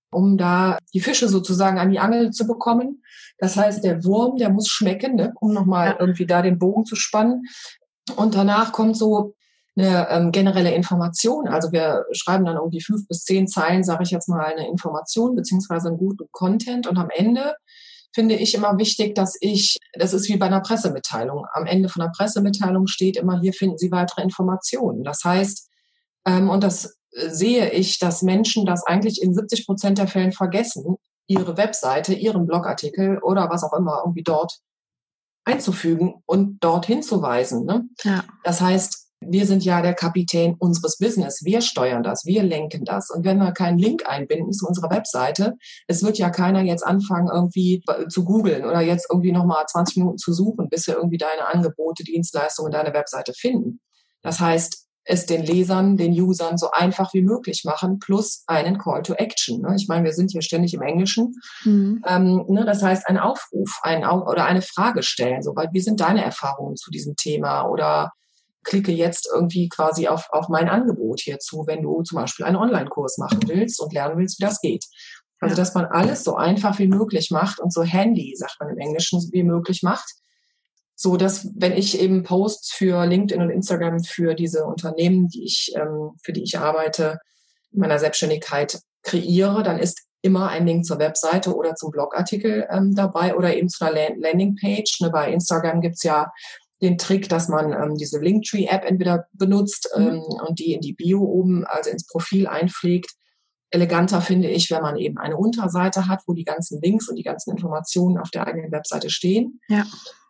um 0.10 0.38
da 0.38 0.78
die 0.94 1.02
Fische 1.02 1.28
sozusagen 1.28 1.78
an 1.78 1.92
die 1.92 2.00
Angel 2.00 2.32
zu 2.32 2.48
bekommen. 2.48 3.04
Das 3.40 3.58
heißt, 3.58 3.84
der 3.84 4.06
Wurm, 4.06 4.38
der 4.38 4.50
muss 4.50 4.70
schmecken, 4.70 5.16
ne, 5.16 5.34
um 5.42 5.54
nochmal 5.54 5.98
irgendwie 6.00 6.26
da 6.26 6.42
den 6.42 6.58
Bogen 6.58 6.86
zu 6.86 6.96
spannen. 6.96 7.44
Und 8.16 8.36
danach 8.36 8.72
kommt 8.72 8.96
so 8.96 9.36
eine 9.76 10.08
ähm, 10.10 10.32
generelle 10.32 10.74
Information. 10.74 11.50
Also 11.50 11.74
wir 11.74 12.06
schreiben 12.14 12.46
dann 12.46 12.56
irgendwie 12.56 12.80
fünf 12.80 13.06
bis 13.10 13.26
zehn 13.26 13.50
Zeilen, 13.50 13.84
sage 13.84 14.04
ich 14.04 14.12
jetzt 14.12 14.30
mal, 14.30 14.46
eine 14.46 14.70
Information 14.70 15.36
beziehungsweise 15.36 15.90
einen 15.90 15.98
guten 15.98 16.30
Content. 16.32 16.88
Und 16.88 16.98
am 16.98 17.10
Ende 17.10 17.56
finde 18.16 18.36
ich 18.36 18.56
immer 18.56 18.78
wichtig, 18.78 19.14
dass 19.14 19.36
ich, 19.42 19.78
das 19.94 20.14
ist 20.14 20.30
wie 20.30 20.38
bei 20.38 20.46
einer 20.46 20.62
Pressemitteilung. 20.62 21.46
Am 21.54 21.66
Ende 21.66 21.90
von 21.90 22.02
einer 22.02 22.14
Pressemitteilung 22.14 22.88
steht 22.88 23.18
immer, 23.18 23.42
hier 23.42 23.54
finden 23.54 23.78
Sie 23.78 23.92
weitere 23.92 24.24
Informationen. 24.24 25.04
Das 25.04 25.24
heißt, 25.24 25.70
ähm, 26.26 26.50
und 26.50 26.64
das 26.64 26.98
äh, 27.12 27.30
sehe 27.30 27.70
ich, 27.72 28.00
dass 28.00 28.22
Menschen 28.22 28.66
das 28.66 28.86
eigentlich 28.88 29.22
in 29.22 29.34
70 29.36 29.66
Prozent 29.68 29.98
der 29.98 30.08
Fällen 30.08 30.32
vergessen, 30.32 30.96
ihre 31.28 31.58
Webseite, 31.58 32.14
ihren 32.14 32.48
Blogartikel 32.48 33.20
oder 33.20 33.50
was 33.50 33.64
auch 33.64 33.74
immer 33.74 34.02
irgendwie 34.06 34.24
dort 34.24 34.60
einzufügen 35.44 36.24
und 36.26 36.58
dort 36.62 36.86
hinzuweisen. 36.86 37.66
Ne? 37.66 37.84
Ja. 38.04 38.24
Das 38.44 38.62
heißt, 38.62 39.05
wir 39.28 39.46
sind 39.46 39.64
ja 39.64 39.82
der 39.82 39.94
Kapitän 39.94 40.56
unseres 40.60 40.98
Business. 40.98 41.44
Wir 41.44 41.62
steuern 41.62 42.04
das, 42.04 42.26
wir 42.26 42.44
lenken 42.44 42.86
das. 42.86 43.10
Und 43.10 43.26
wenn 43.26 43.38
wir 43.38 43.52
keinen 43.52 43.78
Link 43.78 44.08
einbinden 44.08 44.54
zu 44.54 44.68
unserer 44.68 44.90
Webseite, 44.90 45.56
es 45.88 46.04
wird 46.04 46.18
ja 46.18 46.30
keiner 46.30 46.62
jetzt 46.62 46.86
anfangen, 46.86 47.30
irgendwie 47.34 47.84
zu 48.10 48.24
googeln 48.26 48.66
oder 48.66 48.82
jetzt 48.82 49.08
irgendwie 49.10 49.32
nochmal 49.32 49.66
20 49.68 49.98
Minuten 49.98 50.18
zu 50.18 50.34
suchen, 50.34 50.70
bis 50.70 50.88
wir 50.88 50.96
irgendwie 50.96 51.18
deine 51.18 51.48
Angebote, 51.48 52.04
Dienstleistungen, 52.04 52.72
deine 52.72 52.94
Webseite 52.94 53.34
finden. 53.34 53.80
Das 54.22 54.40
heißt, 54.40 54.86
es 55.06 55.28
den 55.28 55.44
Lesern, 55.44 55.98
den 55.98 56.20
Usern 56.20 56.58
so 56.58 56.72
einfach 56.72 57.14
wie 57.14 57.22
möglich 57.22 57.64
machen, 57.64 58.00
plus 58.00 58.44
einen 58.48 58.80
Call 58.80 59.04
to 59.04 59.14
Action. 59.14 59.62
Ne? 59.62 59.76
Ich 59.78 59.88
meine, 59.88 60.04
wir 60.04 60.14
sind 60.14 60.32
hier 60.32 60.42
ständig 60.42 60.74
im 60.74 60.82
Englischen. 60.82 61.36
Mhm. 61.64 62.04
Ähm, 62.08 62.46
ne, 62.48 62.66
das 62.66 62.82
heißt, 62.82 63.08
ein 63.08 63.20
Aufruf 63.20 63.80
ein, 63.84 64.04
oder 64.04 64.46
eine 64.46 64.64
Frage 64.64 65.04
stellen. 65.04 65.44
So, 65.44 65.56
wie 65.72 65.80
sind 65.80 66.02
deine 66.02 66.24
Erfahrungen 66.24 66.76
zu 66.76 66.90
diesem 66.90 67.16
Thema? 67.16 67.68
Oder 67.68 68.12
klicke 68.66 68.92
jetzt 68.92 69.30
irgendwie 69.34 69.70
quasi 69.70 70.08
auf, 70.08 70.28
auf 70.32 70.50
mein 70.50 70.68
Angebot 70.68 71.22
hierzu, 71.22 71.64
wenn 71.68 71.84
du 71.84 72.02
zum 72.02 72.18
Beispiel 72.18 72.46
einen 72.46 72.58
Online-Kurs 72.58 73.18
machen 73.18 73.40
willst 73.48 73.80
und 73.80 73.94
lernen 73.94 74.18
willst, 74.18 74.40
wie 74.40 74.44
das 74.44 74.60
geht. 74.60 74.86
Also, 75.40 75.56
dass 75.56 75.74
man 75.74 75.86
alles 75.86 76.24
so 76.24 76.36
einfach 76.36 76.80
wie 76.80 76.88
möglich 76.88 77.30
macht 77.32 77.60
und 77.60 77.72
so 77.72 77.84
handy, 77.84 78.34
sagt 78.36 78.58
man 78.60 78.70
im 78.70 78.78
Englischen, 78.78 79.22
wie 79.32 79.44
möglich 79.44 79.84
macht. 79.84 80.10
So 80.96 81.18
dass, 81.18 81.50
wenn 81.56 81.74
ich 81.74 82.00
eben 82.00 82.24
Posts 82.24 82.74
für 82.74 83.06
LinkedIn 83.06 83.42
und 83.42 83.50
Instagram 83.50 84.04
für 84.04 84.34
diese 84.34 84.64
Unternehmen, 84.64 85.28
die 85.28 85.44
ich, 85.44 85.74
ähm, 85.76 86.12
für 86.24 86.34
die 86.34 86.44
ich 86.44 86.58
arbeite, 86.58 87.20
in 87.72 87.80
meiner 87.80 88.00
Selbstständigkeit 88.00 88.80
kreiere, 89.04 89.62
dann 89.62 89.78
ist 89.78 90.02
immer 90.22 90.50
ein 90.50 90.66
Link 90.66 90.86
zur 90.86 90.98
Webseite 90.98 91.54
oder 91.56 91.76
zum 91.76 91.92
Blogartikel 91.92 92.66
ähm, 92.72 92.96
dabei 92.96 93.36
oder 93.36 93.56
eben 93.56 93.70
zu 93.70 93.86
einer 93.86 94.16
Landingpage. 94.18 95.02
Ne, 95.02 95.12
bei 95.12 95.32
Instagram 95.32 95.82
gibt's 95.82 96.02
ja 96.04 96.32
den 96.86 96.98
Trick, 96.98 97.30
dass 97.30 97.50
man 97.50 97.74
ähm, 97.74 97.96
diese 97.96 98.20
Linktree-App 98.20 98.86
entweder 98.86 99.26
benutzt 99.34 99.90
mhm. 99.96 100.08
ähm, 100.08 100.22
und 100.48 100.60
die 100.60 100.74
in 100.74 100.82
die 100.82 100.94
Bio 100.94 101.22
oben, 101.22 101.66
also 101.66 101.90
ins 101.90 102.08
Profil 102.08 102.48
einpflegt. 102.48 103.12
Eleganter 103.72 104.22
finde 104.22 104.50
ich, 104.50 104.72
wenn 104.72 104.82
man 104.82 104.96
eben 104.96 105.18
eine 105.18 105.38
Unterseite 105.38 106.08
hat, 106.08 106.22
wo 106.28 106.34
die 106.34 106.46
ganzen 106.46 106.82
Links 106.82 107.10
und 107.10 107.16
die 107.18 107.24
ganzen 107.24 107.52
Informationen 107.52 108.18
auf 108.18 108.30
der 108.30 108.48
eigenen 108.48 108.72
Webseite 108.72 109.10
stehen. 109.10 109.60
Ja. 109.68 109.86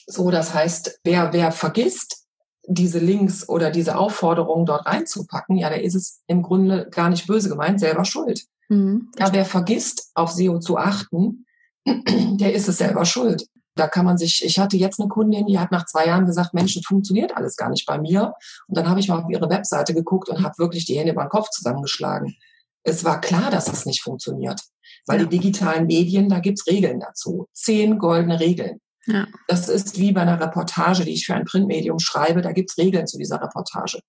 So, 0.08 0.32
das 0.32 0.54
heißt, 0.54 1.00
wer, 1.04 1.34
wer 1.34 1.52
vergisst, 1.52 2.26
diese 2.68 3.00
Links 3.00 3.48
oder 3.48 3.70
diese 3.70 3.98
Aufforderungen 3.98 4.66
dort 4.66 4.86
reinzupacken, 4.86 5.58
ja, 5.58 5.70
der 5.70 5.84
ist 5.84 5.96
es 5.96 6.22
im 6.28 6.42
Grunde 6.42 6.88
gar 6.90 7.10
nicht 7.10 7.28
böse 7.28 7.50
gemeint, 7.50 7.80
selber 7.80 8.06
schuld. 8.06 8.46
Mhm. 8.70 9.12
Ja, 9.20 9.32
wer 9.32 9.46
vergisst, 9.46 10.12
auf 10.16 10.32
SEO 10.32 10.60
zu 10.60 10.78
achten, 10.78 11.46
der 11.86 12.54
ist 12.54 12.68
es 12.68 12.78
selber 12.78 13.06
schuld. 13.06 13.48
Da 13.76 13.88
kann 13.88 14.06
man 14.06 14.18
sich, 14.18 14.44
ich 14.44 14.58
hatte 14.58 14.78
jetzt 14.78 15.00
eine 15.00 15.10
Kundin, 15.10 15.48
die 15.48 15.60
hat 15.60 15.72
nach 15.72 15.86
zwei 15.86 16.08
Jahren 16.08 16.26
gesagt, 16.26 16.54
Mensch, 16.54 16.76
das 16.76 16.86
funktioniert 16.86 17.36
alles 17.36 17.58
gar 17.58 17.70
nicht 17.70 17.86
bei 17.86 18.00
mir. 18.00 18.34
Und 18.68 18.78
dann 18.78 18.88
habe 18.90 19.00
ich 19.00 19.10
mal 19.10 19.20
auf 19.20 19.30
ihre 19.30 19.50
Webseite 19.50 19.94
geguckt 19.94 20.30
und 20.30 20.44
habe 20.44 20.58
wirklich 20.58 20.86
die 20.86 20.98
Hände 20.98 21.12
über 21.12 21.26
den 21.26 21.30
Kopf 21.30 21.50
zusammengeschlagen. 21.50 22.36
Es 22.84 23.04
war 23.04 23.20
klar, 23.20 23.52
dass 23.52 23.66
das 23.66 23.86
nicht 23.86 24.02
funktioniert. 24.02 24.62
Weil 25.08 25.20
ja. 25.20 25.26
die 25.26 25.38
digitalen 25.38 25.88
Medien, 25.88 26.30
da 26.30 26.40
gibt's 26.40 26.68
Regeln 26.68 27.00
dazu. 27.00 27.48
Zehn 27.54 27.98
goldene 27.98 28.40
Regeln. 28.40 28.80
Ja. 29.08 29.28
Das 29.48 29.70
ist 29.70 30.00
wie 30.00 30.12
bei 30.14 30.22
einer 30.22 30.40
Reportage, 30.40 31.04
die 31.04 31.14
ich 31.14 31.26
für 31.26 31.36
ein 31.36 31.46
Printmedium 31.46 32.00
schreibe. 32.00 32.42
Da 32.42 32.54
gibt's 32.54 32.78
Regeln 32.78 33.08
zu 33.08 33.18
dieser 33.18 33.42
Reportage. 33.42 34.00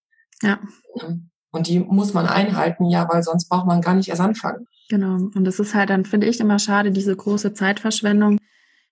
Ja. 0.42 0.60
Und 1.50 1.68
die 1.68 1.80
muss 1.80 2.14
man 2.14 2.26
einhalten, 2.26 2.86
ja, 2.86 3.08
weil 3.10 3.22
sonst 3.22 3.48
braucht 3.48 3.66
man 3.66 3.80
gar 3.80 3.94
nicht 3.94 4.08
erst 4.08 4.20
anfangen. 4.20 4.66
Genau. 4.88 5.14
Und 5.34 5.44
das 5.44 5.58
ist 5.58 5.74
halt 5.74 5.90
dann, 5.90 6.04
finde 6.04 6.26
ich, 6.26 6.40
immer 6.40 6.58
schade, 6.58 6.92
diese 6.92 7.16
große 7.16 7.54
Zeitverschwendung 7.54 8.38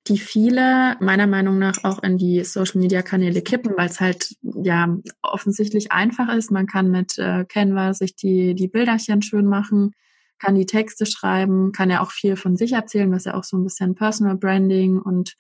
die 0.07 0.19
viele 0.19 0.97
meiner 1.01 1.27
Meinung 1.27 1.59
nach 1.59 1.83
auch 1.85 2.03
in 2.03 2.19
die 2.19 2.45
Social-Media-Kanäle 2.45 3.41
kippen, 3.41 3.73
weil 3.77 3.89
es 3.89 4.01
halt 4.01 4.37
ja 4.43 4.99
offensichtlich 5.23 5.93
einfach 5.93 6.33
ist. 6.35 6.51
Man 6.51 6.67
kann 6.67 6.91
mit 6.91 7.19
äh, 7.19 7.45
Canva 7.47 7.95
sich 7.95 8.15
die, 8.15 8.55
die 8.55 8.69
Bilderchen 8.69 9.23
schön 9.23 9.47
machen, 9.47 9.93
kann 10.39 10.57
die 10.57 10.67
Texte 10.67 11.07
schreiben, 11.07 11.73
kann 11.73 11.91
ja 11.91 12.03
auch 12.03 12.11
viel 12.11 12.37
von 12.37 12.57
sich 12.57 12.73
erzählen, 12.73 13.11
was 13.13 13.25
ja 13.25 13.35
auch 13.35 13.45
so 13.45 13.57
ein 13.57 13.65
bisschen 13.65 13.95
Personal 13.95 14.37
Branding 14.37 14.99
und 14.99 15.37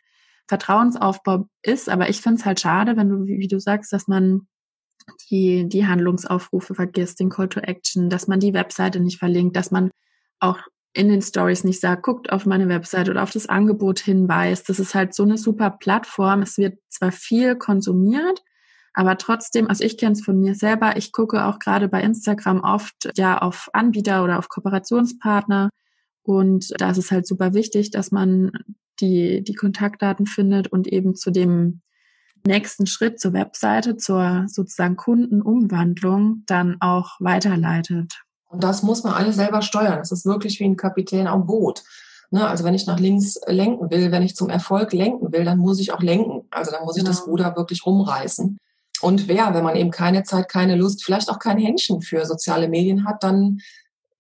Vertrauensaufbau 0.48 1.46
ist. 1.62 1.90
Aber 1.90 2.09
ich 2.09 2.22
finde 2.22 2.40
es 2.40 2.46
halt 2.46 2.61
schade, 2.61 2.96
wenn 2.96 3.11
du, 3.11 3.27
wie, 3.27 3.48
du 3.48 3.61
sagst, 3.61 3.92
dass 3.92 4.09
man 4.09 4.46
die, 5.31 5.68
die 5.68 5.87
Handlungsaufrufe 5.87 6.74
vergisst, 6.74 7.20
den 7.20 7.29
Call 7.29 7.48
to 7.50 7.61
Action, 7.61 8.09
dass 8.09 8.29
man 8.29 8.40
die 8.40 8.55
Webseite 8.55 9.00
nicht 9.00 9.18
verlinkt, 9.18 9.57
dass 9.57 9.70
man 9.70 9.90
auch 10.38 10.59
in 10.94 11.09
den 11.09 11.22
Stories 11.22 11.64
nicht 11.64 11.80
sagt, 11.80 12.04
guckt 12.04 12.33
auf 12.33 12.46
meine 12.46 12.68
Website 12.68 13.09
oder 13.09 13.24
auf 13.24 13.33
das 13.33 13.48
Angebot 13.48 13.98
hinweist. 13.98 14.68
Das 14.68 14.78
ist 14.78 14.94
halt 14.94 15.12
so 15.12 15.24
eine 15.24 15.37
super 15.37 15.70
Plattform. 15.70 16.42
Es 16.42 16.57
wird 16.57 16.78
zwar 16.88 17.11
viel 17.11 17.57
konsumiert, 17.57 18.42
aber 18.94 19.18
trotzdem, 19.18 19.68
also 19.68 19.83
ich 19.83 19.98
kenne 19.98 20.12
es 20.12 20.24
von 20.24 20.40
mir 20.40 20.54
selber, 20.54 20.96
ich 20.96 21.11
gucke 21.11 21.44
auch 21.44 21.59
gerade 21.59 21.88
bei 21.88 22.00
Instagram 22.00 22.61
oft 22.61 23.11
ja 23.16 23.38
auf 23.38 23.68
Anbieter 23.72 24.22
oder 24.22 24.38
auf 24.38 24.48
Kooperationspartner. 24.48 25.70
Und 26.22 26.72
da 26.78 26.90
ist 26.90 26.98
es 26.98 27.11
halt 27.11 27.26
super 27.26 27.54
wichtig, 27.54 27.90
dass 27.90 28.12
man 28.12 28.52
die, 29.00 29.42
die 29.42 29.54
Kontaktdaten 29.54 30.26
findet 30.26 30.68
und 30.68 30.87
eben 30.87 31.16
zu 31.16 31.33
dem 31.33 31.83
nächsten 32.46 32.87
Schritt 32.87 33.18
zur 33.18 33.33
Webseite, 33.33 33.96
zur 33.96 34.44
sozusagen 34.46 34.96
Kundenumwandlung 34.96 36.44
dann 36.46 36.76
auch 36.80 37.16
weiterleitet. 37.18 38.22
Und 38.55 38.62
das 38.62 38.83
muss 38.83 39.03
man 39.03 39.14
alles 39.14 39.37
selber 39.37 39.62
steuern. 39.62 39.99
Das 39.99 40.12
ist 40.12 40.25
wirklich 40.25 40.61
wie 40.61 40.64
ein 40.64 40.77
Kapitän 40.77 41.27
am 41.27 41.47
Boot. 41.47 41.83
Ne? 42.31 42.47
Also 42.47 42.64
wenn 42.64 42.75
ich 42.75 42.87
nach 42.87 43.01
links 43.01 43.40
lenken 43.47 43.90
will, 43.90 44.12
wenn 44.12 44.23
ich 44.23 44.37
zum 44.37 44.49
Erfolg 44.49 44.93
lenken 44.93 45.33
will, 45.33 45.45
dann 45.45 45.59
muss 45.59 45.81
ich 45.81 45.93
auch 45.93 46.01
lenken. 46.01 46.47
Also 46.51 46.71
dann 46.71 46.85
muss 46.85 46.97
ich 46.97 47.05
das 47.05 47.21
genau. 47.21 47.31
Ruder 47.31 47.57
wirklich 47.57 47.85
rumreißen. 47.85 48.59
Und 49.01 49.29
wer, 49.29 49.53
wenn 49.55 49.64
man 49.64 49.77
eben 49.77 49.90
keine 49.90 50.23
Zeit, 50.23 50.49
keine 50.49 50.77
Lust, 50.77 51.05
vielleicht 51.05 51.29
auch 51.31 51.38
kein 51.38 51.59
Händchen 51.59 52.01
für 52.01 52.25
soziale 52.25 52.69
Medien 52.69 53.07
hat, 53.07 53.23
dann 53.25 53.59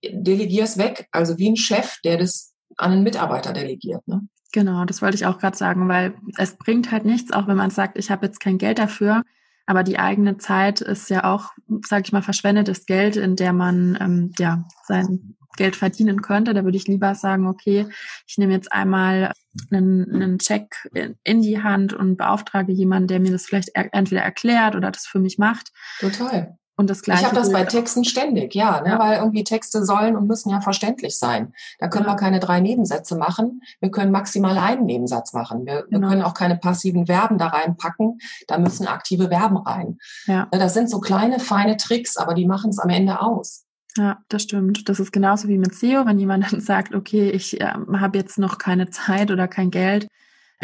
delegier 0.04 0.64
es 0.64 0.78
weg. 0.78 1.08
Also 1.12 1.38
wie 1.38 1.50
ein 1.50 1.56
Chef, 1.56 2.00
der 2.04 2.18
das 2.18 2.52
an 2.76 2.90
einen 2.90 3.02
Mitarbeiter 3.04 3.52
delegiert. 3.52 4.06
Ne? 4.08 4.26
Genau, 4.52 4.84
das 4.84 5.00
wollte 5.00 5.16
ich 5.16 5.26
auch 5.26 5.38
gerade 5.38 5.56
sagen, 5.56 5.88
weil 5.88 6.14
es 6.38 6.56
bringt 6.56 6.90
halt 6.90 7.04
nichts, 7.04 7.32
auch 7.32 7.46
wenn 7.46 7.56
man 7.56 7.70
sagt, 7.70 7.96
ich 7.98 8.10
habe 8.10 8.26
jetzt 8.26 8.40
kein 8.40 8.58
Geld 8.58 8.78
dafür, 8.78 9.22
aber 9.66 9.82
die 9.82 9.98
eigene 9.98 10.36
Zeit 10.38 10.80
ist 10.80 11.10
ja 11.10 11.24
auch, 11.24 11.52
sage 11.86 12.02
ich 12.06 12.12
mal, 12.12 12.22
verschwendetes 12.22 12.86
Geld, 12.86 13.16
in 13.16 13.36
der 13.36 13.52
man 13.52 13.96
ähm, 14.00 14.32
ja 14.38 14.64
sein 14.86 15.36
Geld 15.56 15.76
verdienen 15.76 16.22
könnte. 16.22 16.52
Da 16.52 16.64
würde 16.64 16.76
ich 16.76 16.86
lieber 16.86 17.14
sagen, 17.14 17.46
okay, 17.46 17.86
ich 18.26 18.38
nehme 18.38 18.52
jetzt 18.52 18.72
einmal 18.72 19.32
einen, 19.70 20.12
einen 20.12 20.38
Check 20.38 20.88
in, 21.22 21.42
die 21.42 21.62
Hand 21.62 21.92
und 21.92 22.16
beauftrage 22.16 22.72
jemanden, 22.72 23.08
der 23.08 23.20
mir 23.20 23.30
das 23.30 23.46
vielleicht 23.46 23.70
er, 23.74 23.92
entweder 23.92 24.22
erklärt 24.22 24.76
oder 24.76 24.90
das 24.90 25.06
für 25.06 25.20
mich 25.20 25.38
macht. 25.38 25.72
Total. 26.00 26.58
Und 26.76 26.90
das 26.90 27.02
Gleiche. 27.02 27.20
Ich 27.20 27.26
habe 27.26 27.36
das 27.36 27.52
bei 27.52 27.64
Texten 27.64 28.04
ständig, 28.04 28.54
ja, 28.54 28.80
ne, 28.80 28.90
ja, 28.90 28.98
weil 28.98 29.18
irgendwie 29.18 29.44
Texte 29.44 29.84
sollen 29.84 30.16
und 30.16 30.26
müssen 30.26 30.50
ja 30.50 30.60
verständlich 30.60 31.16
sein. 31.18 31.52
Da 31.78 31.86
können 31.88 32.06
ja. 32.06 32.12
wir 32.12 32.16
keine 32.16 32.40
drei 32.40 32.60
Nebensätze 32.60 33.16
machen. 33.16 33.62
Wir 33.80 33.92
können 33.92 34.10
maximal 34.10 34.58
einen 34.58 34.84
Nebensatz 34.84 35.32
machen. 35.32 35.66
Wir, 35.66 35.84
genau. 35.84 36.00
wir 36.00 36.08
können 36.08 36.22
auch 36.22 36.34
keine 36.34 36.56
passiven 36.56 37.06
Verben 37.06 37.38
da 37.38 37.48
reinpacken. 37.48 38.18
Da 38.48 38.58
müssen 38.58 38.88
aktive 38.88 39.28
Verben 39.28 39.56
rein. 39.58 39.98
Ja. 40.26 40.48
Ne, 40.52 40.58
das 40.58 40.74
sind 40.74 40.90
so 40.90 41.00
kleine, 41.00 41.38
feine 41.38 41.76
Tricks, 41.76 42.16
aber 42.16 42.34
die 42.34 42.46
machen 42.46 42.70
es 42.70 42.80
am 42.80 42.90
Ende 42.90 43.20
aus. 43.20 43.64
Ja, 43.96 44.18
das 44.28 44.42
stimmt. 44.42 44.88
Das 44.88 44.98
ist 44.98 45.12
genauso 45.12 45.46
wie 45.46 45.58
mit 45.58 45.74
SEO, 45.74 46.04
wenn 46.06 46.18
jemand 46.18 46.52
dann 46.52 46.60
sagt, 46.60 46.94
okay, 46.94 47.30
ich 47.30 47.60
äh, 47.60 47.66
habe 47.66 48.18
jetzt 48.18 48.38
noch 48.38 48.58
keine 48.58 48.90
Zeit 48.90 49.30
oder 49.30 49.46
kein 49.46 49.70
Geld, 49.70 50.08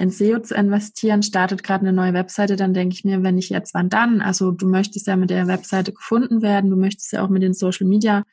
in 0.00 0.10
SEO 0.10 0.40
zu 0.40 0.54
investieren, 0.54 1.22
startet 1.22 1.62
gerade 1.62 1.82
eine 1.82 1.92
neue 1.92 2.14
Webseite, 2.14 2.56
dann 2.56 2.74
denke 2.74 2.94
ich 2.94 3.04
mir, 3.04 3.22
wenn 3.22 3.34
nicht 3.34 3.50
jetzt, 3.50 3.74
wann 3.74 3.90
dann? 3.90 4.20
Also 4.20 4.50
du 4.50 4.66
möchtest 4.66 5.06
ja 5.06 5.16
mit 5.16 5.30
der 5.30 5.46
Webseite 5.46 5.92
gefunden 5.92 6.42
werden, 6.42 6.70
du 6.70 6.76
möchtest 6.76 7.12
ja 7.12 7.22
auch 7.22 7.28
mit 7.28 7.42
den 7.42 7.54
Social 7.54 7.86
Media 7.86 8.24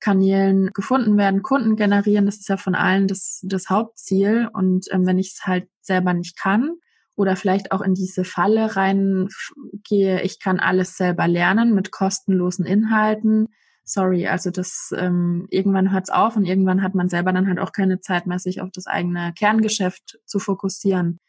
Kanälen 0.00 0.70
gefunden 0.74 1.16
werden, 1.18 1.42
Kunden 1.42 1.74
generieren, 1.74 2.26
das 2.26 2.36
ist 2.36 2.48
ja 2.48 2.56
von 2.56 2.76
allen 2.76 3.08
das, 3.08 3.40
das 3.42 3.68
Hauptziel. 3.68 4.48
Und 4.52 4.86
ähm, 4.92 5.06
wenn 5.06 5.18
ich 5.18 5.32
es 5.32 5.46
halt 5.46 5.68
selber 5.80 6.14
nicht 6.14 6.38
kann 6.38 6.76
oder 7.16 7.34
vielleicht 7.34 7.72
auch 7.72 7.80
in 7.80 7.94
diese 7.94 8.24
Falle 8.24 8.76
reingehe, 8.76 10.22
ich 10.22 10.38
kann 10.38 10.60
alles 10.60 10.96
selber 10.96 11.26
lernen 11.26 11.74
mit 11.74 11.90
kostenlosen 11.90 12.64
Inhalten, 12.64 13.48
sorry, 13.88 14.26
also 14.26 14.50
das 14.50 14.92
ähm, 14.96 15.46
irgendwann 15.50 15.92
hört's 15.92 16.10
auf 16.10 16.36
und 16.36 16.44
irgendwann 16.44 16.82
hat 16.82 16.94
man 16.94 17.08
selber 17.08 17.32
dann 17.32 17.48
halt 17.48 17.58
auch 17.58 17.72
keine 17.72 18.00
Zeit 18.00 18.26
mehr, 18.26 18.38
sich 18.38 18.60
auf 18.60 18.70
das 18.70 18.86
eigene 18.86 19.32
Kerngeschäft 19.34 20.18
zu 20.26 20.38
fokussieren. 20.38 21.20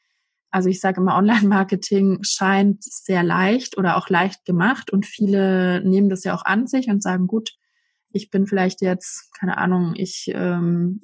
Also 0.52 0.70
ich 0.70 0.80
sage 0.80 1.02
immer, 1.02 1.16
Online-Marketing 1.18 2.20
scheint 2.24 2.84
sehr 2.84 3.24
leicht 3.24 3.78
oder 3.78 3.98
auch 3.98 4.10
leicht 4.10 4.46
gemacht 4.46 4.92
und 4.92 5.06
viele 5.06 5.82
nehmen 5.84 6.10
das 6.10 6.24
ja 6.24 6.36
auch 6.36 6.46
an 6.46 6.68
sich 6.68 6.90
und 6.90 7.02
sagen, 7.02 7.28
gut, 7.28 7.52
ich 8.12 8.30
bin 8.30 8.46
vielleicht 8.46 8.82
jetzt, 8.82 9.34
keine 9.40 9.58
Ahnung, 9.58 9.94
ich 9.96 10.32
ähm, 10.34 11.02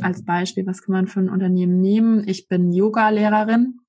als 0.00 0.24
Beispiel, 0.24 0.66
was 0.66 0.82
kann 0.82 0.92
man 0.92 1.06
für 1.06 1.20
ein 1.20 1.30
Unternehmen 1.30 1.80
nehmen? 1.80 2.26
Ich 2.28 2.48
bin 2.48 2.72
Yoga-Lehrerin 2.72 3.80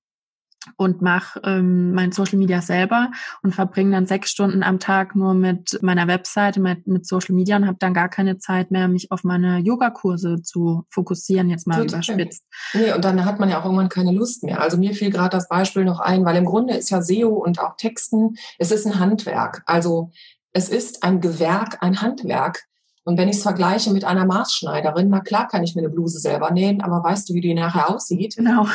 und 0.78 1.02
mache 1.02 1.40
ähm, 1.44 1.94
mein 1.94 2.12
Social 2.12 2.38
Media 2.38 2.62
selber 2.62 3.12
und 3.44 3.54
verbringe 3.54 3.92
dann 3.92 4.06
sechs 4.06 4.32
Stunden 4.32 4.64
am 4.64 4.80
Tag 4.80 5.16
nur 5.16 5.34
mit 5.34 5.80
meiner 5.82 6.08
Webseite, 6.08 6.60
mit, 6.60 6.88
mit 6.88 7.08
Social 7.08 7.36
Media 7.36 7.56
und 7.56 7.68
habe 7.68 7.78
dann 7.80 7.94
gar 7.94 8.10
keine 8.10 8.38
Zeit 8.38 8.72
mehr, 8.72 8.88
mich 8.88 9.12
auf 9.12 9.24
meine 9.24 9.60
Yogakurse 9.60 10.42
zu 10.42 10.86
fokussieren, 10.90 11.50
jetzt 11.50 11.68
mal 11.68 11.86
Total. 11.86 12.04
überspitzt. 12.04 12.46
Nee, 12.74 12.94
und 12.94 13.04
dann 13.06 13.26
hat 13.26 13.40
man 13.40 13.50
ja 13.50 13.60
auch 13.60 13.66
irgendwann 13.66 13.90
keine 13.90 14.12
Lust 14.12 14.44
mehr. 14.44 14.62
Also 14.62 14.78
mir 14.78 14.94
fiel 14.94 15.12
gerade 15.12 15.30
das 15.30 15.48
Beispiel 15.48 15.86
noch 15.86 16.00
ein, 16.00 16.26
weil 16.26 16.36
im 16.36 16.46
Grunde 16.46 16.76
ist 16.76 16.90
ja 16.90 17.02
SEO 17.02 17.30
und 17.30 17.60
auch 17.60 17.76
Texten, 17.78 18.36
es 18.58 18.72
ist 18.72 18.86
ein 18.86 19.00
Handwerk. 19.00 19.64
Also 19.66 20.12
es 20.52 20.70
ist 20.70 21.04
ein 21.04 21.20
Gewerk, 21.20 21.78
ein 21.82 22.02
Handwerk. 22.02 22.64
Und 23.06 23.18
wenn 23.18 23.30
ich 23.30 23.38
es 23.38 23.44
vergleiche 23.44 23.92
mit 23.92 24.04
einer 24.04 24.26
Maßschneiderin, 24.26 25.10
na 25.10 25.20
klar 25.20 25.48
kann 25.48 25.64
ich 25.64 25.76
mir 25.76 25.82
eine 25.82 25.90
Bluse 25.90 26.20
selber 26.20 26.52
nähen, 26.52 26.82
aber 26.82 27.04
weißt 27.04 27.30
du, 27.30 27.36
wie 27.36 27.42
die 27.42 27.54
nachher 27.54 27.90
aussieht? 27.90 28.36
Genau. 28.36 28.66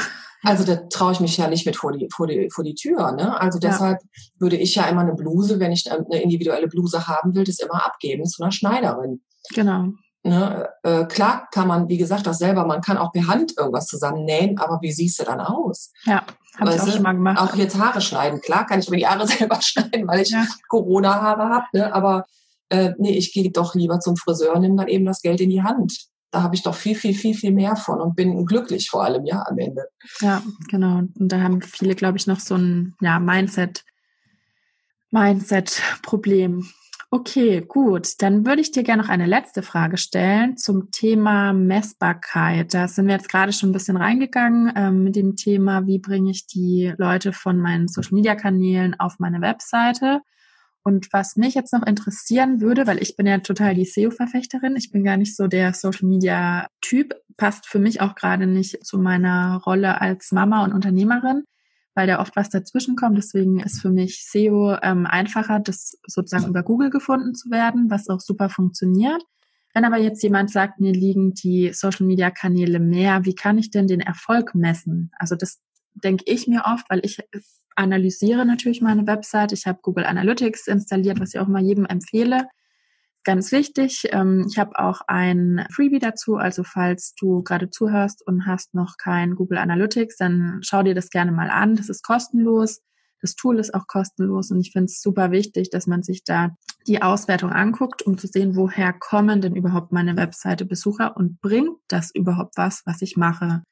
Also 0.43 0.65
da 0.65 0.77
traue 0.77 1.13
ich 1.13 1.21
mich 1.21 1.37
ja 1.37 1.49
nicht 1.49 1.67
mit 1.67 1.77
vor 1.77 1.93
die, 1.93 2.09
vor 2.15 2.29
die, 2.29 2.49
vor 2.51 2.65
die 2.65 2.75
Tür. 2.75 3.13
Ne? 3.13 3.39
Also 3.39 3.59
deshalb 3.59 3.99
ja. 4.01 4.23
würde 4.39 4.57
ich 4.57 4.75
ja 4.77 4.85
immer 4.85 5.03
eine 5.03 5.15
Bluse, 5.15 5.59
wenn 5.59 5.73
ich 5.73 5.91
eine 5.91 6.23
individuelle 6.23 6.69
Bluse 6.69 7.09
haben 7.09 7.35
will, 7.35 7.45
das 7.45 7.59
immer 7.59 7.85
abgeben 7.85 8.25
zu 8.25 8.43
einer 8.43 8.53
Schneiderin. 8.53 9.21
Genau. 9.53 9.89
Ne? 10.23 10.69
Äh, 10.85 11.07
klar 11.07 11.49
kann 11.51 11.67
man, 11.67 11.89
wie 11.89 11.99
gesagt, 11.99 12.27
das 12.27 12.39
selber, 12.39 12.65
man 12.67 12.83
kann 12.83 12.99
auch 12.99 13.13
per 13.13 13.27
Hand 13.27 13.55
irgendwas 13.59 13.87
zusammennähen, 13.87 14.59
aber 14.59 14.79
wie 14.81 14.93
siehst 14.93 15.19
du 15.19 15.25
dann 15.25 15.41
aus? 15.41 15.93
Ja, 16.05 16.25
habe 16.59 16.75
ich 16.75 16.81
auch 16.81 16.89
schon 16.89 17.03
mal 17.03 17.13
gemacht. 17.13 17.41
Auch 17.41 17.57
jetzt 17.57 17.79
Haare 17.79 18.01
schneiden. 18.01 18.41
Klar 18.41 18.67
kann 18.67 18.81
ich 18.81 18.89
mir 18.91 18.99
die 18.99 19.07
Haare 19.07 19.27
selber 19.27 19.61
schneiden, 19.61 20.07
weil 20.07 20.21
ich 20.21 20.31
ja. 20.31 20.47
Corona-Haare 20.69 21.49
habe, 21.49 21.67
ne? 21.73 21.93
aber 21.93 22.27
äh, 22.71 22.95
nee, 22.99 23.17
ich 23.17 23.33
gehe 23.33 23.51
doch 23.51 23.75
lieber 23.75 24.01
zum 24.01 24.17
Friseur, 24.17 24.59
nimm 24.59 24.77
dann 24.77 24.89
eben 24.89 25.05
das 25.05 25.23
Geld 25.23 25.41
in 25.41 25.51
die 25.51 25.63
Hand. 25.63 26.07
Da 26.31 26.43
habe 26.43 26.55
ich 26.55 26.63
doch 26.63 26.75
viel, 26.75 26.95
viel, 26.95 27.15
viel, 27.15 27.35
viel 27.35 27.53
mehr 27.53 27.75
von 27.75 28.01
und 28.01 28.15
bin 28.15 28.47
glücklich 28.47 28.89
vor 28.89 29.05
allem, 29.05 29.27
ja, 29.27 29.45
am 29.47 29.59
Ende. 29.59 29.83
Ja, 30.21 30.43
genau. 30.69 30.99
Und 30.99 31.29
da 31.33 31.41
haben 31.41 31.61
viele, 31.61 31.97
glaube 31.97 32.19
ich, 32.19 32.29
noch 32.29 32.39
so 32.39 32.55
ein 32.55 32.95
ja, 33.01 33.19
Mindset, 33.19 33.85
Mindset-Problem. 35.11 36.69
Okay, 37.13 37.61
gut. 37.67 38.23
Dann 38.23 38.47
würde 38.47 38.61
ich 38.61 38.71
dir 38.71 38.85
gerne 38.85 39.03
noch 39.03 39.09
eine 39.09 39.27
letzte 39.27 39.65
Frage 39.65 39.97
stellen 39.97 40.57
zum 40.57 40.93
Thema 40.93 41.53
Messbarkeit. 41.53 42.73
Da 42.73 42.87
sind 42.87 43.09
wir 43.09 43.15
jetzt 43.15 43.29
gerade 43.29 43.53
schon 43.53 43.71
ein 43.71 43.73
bisschen 43.73 43.97
reingegangen 43.97 44.73
ähm, 44.77 45.03
mit 45.03 45.17
dem 45.17 45.35
Thema, 45.35 45.89
wie 45.89 45.99
bringe 45.99 46.31
ich 46.31 46.47
die 46.47 46.95
Leute 46.97 47.33
von 47.33 47.59
meinen 47.59 47.89
Social-Media-Kanälen 47.89 49.01
auf 49.01 49.19
meine 49.19 49.41
Webseite. 49.41 50.21
Und 50.83 51.13
was 51.13 51.37
mich 51.37 51.55
jetzt 51.55 51.73
noch 51.73 51.87
interessieren 51.87 52.61
würde, 52.61 52.87
weil 52.87 53.03
ich 53.03 53.17
bin 53.17 53.27
ja 53.27 53.39
total 53.39 53.75
die 53.75 53.85
SEO-Verfechterin, 53.85 54.77
ich 54.77 54.91
bin 54.91 55.05
gar 55.05 55.19
nicht 55.19 55.37
so 55.37 55.47
der 55.47 55.75
Social-Media-Typ, 55.75 57.15
passt 57.37 57.67
für 57.67 57.79
mich 57.79 58.01
auch 58.01 58.15
gerade 58.15 58.47
nicht 58.47 58.85
zu 58.85 58.99
meiner 58.99 59.61
Rolle 59.67 60.01
als 60.01 60.33
Mama 60.33 60.65
und 60.65 60.73
Unternehmerin, 60.73 61.45
weil 61.95 62.07
da 62.07 62.21
oft 62.21 62.35
was 62.35 62.49
dazwischen 62.49 62.97
kommt. 62.97 63.19
Deswegen 63.19 63.61
ist 63.61 63.83
für 63.83 63.91
mich 63.91 64.27
SEO 64.27 64.77
ähm, 64.83 65.07
einfacher, 65.07 65.61
das 65.61 65.99
sozusagen 66.07 66.49
über 66.49 66.63
Google 66.63 66.91
gefunden 66.91 67.35
zu 67.35 67.51
werden, 67.51 67.91
was 67.91 68.09
auch 68.09 68.21
super 68.21 68.49
funktioniert. 68.49 69.23
Wenn 69.75 69.85
aber 69.85 69.99
jetzt 69.99 70.23
jemand 70.23 70.51
sagt, 70.51 70.81
mir 70.81 70.93
liegen 70.93 71.35
die 71.35 71.73
Social-Media-Kanäle 71.73 72.81
mehr, 72.81 73.25
wie 73.25 73.35
kann 73.35 73.59
ich 73.59 73.71
denn 73.71 73.87
den 73.87 74.01
Erfolg 74.01 74.55
messen? 74.55 75.13
Also 75.19 75.37
das 75.37 75.61
denke 75.95 76.25
ich 76.27 76.49
mir 76.49 76.63
oft, 76.65 76.89
weil 76.89 77.01
ich 77.05 77.19
analysiere 77.77 78.45
natürlich 78.45 78.81
meine 78.81 79.07
Website. 79.07 79.53
Ich 79.53 79.67
habe 79.67 79.79
Google 79.83 80.05
Analytics 80.05 80.67
installiert, 80.67 81.21
was 81.21 81.35
ich 81.35 81.41
auch 81.41 81.49
mal 81.49 81.63
jedem 81.63 81.87
empfehle. 81.87 82.49
Ganz 83.23 83.53
wichtig, 83.53 84.09
ähm, 84.13 84.47
ich 84.49 84.59
habe 84.59 84.79
auch 84.79 85.03
ein 85.07 85.67
Freebie 85.71 85.99
dazu, 85.99 86.37
also 86.37 86.65
falls 86.65 87.15
du 87.21 87.43
gerade 87.43 87.69
zuhörst 87.69 88.27
und 88.27 88.47
hast 88.47 88.75
noch 88.75 88.97
kein 88.97 89.35
Google 89.35 89.59
Analytics, 89.59 90.17
dann 90.17 90.61
schau 90.63 90.83
dir 90.83 90.95
das 90.95 91.11
gerne 91.11 91.31
mal 91.31 91.51
an. 91.51 91.77
Das 91.77 91.91
ist 91.91 92.03
kostenlos. 92.03 92.81
Das 93.21 93.35
Tool 93.35 93.59
ist 93.59 93.75
auch 93.75 93.87
kostenlos 93.87 94.51
und 94.51 94.61
ich 94.61 94.73
finde 94.73 94.87
es 94.87 95.03
super 95.03 95.31
wichtig, 95.31 95.69
dass 95.69 95.87
man 95.87 96.03
sich 96.03 96.25
da 96.25 96.57
die 96.87 97.03
Auswertung 97.03 97.53
anguckt, 97.53 98.03
um 98.03 98.17
zu 98.17 98.27
sehen, 98.27 98.57
woher 98.57 98.95
kommen 98.95 99.43
denn 99.43 99.55
überhaupt 99.55 99.93
meine 99.93 100.17
Webseite 100.17 100.65
Besucher 100.65 101.17
und 101.17 101.41
bringt 101.43 101.77
das 101.89 102.11
überhaupt 102.15 102.57
was, 102.57 102.83
was 102.87 103.03
ich 103.03 103.19
mache. 103.19 103.63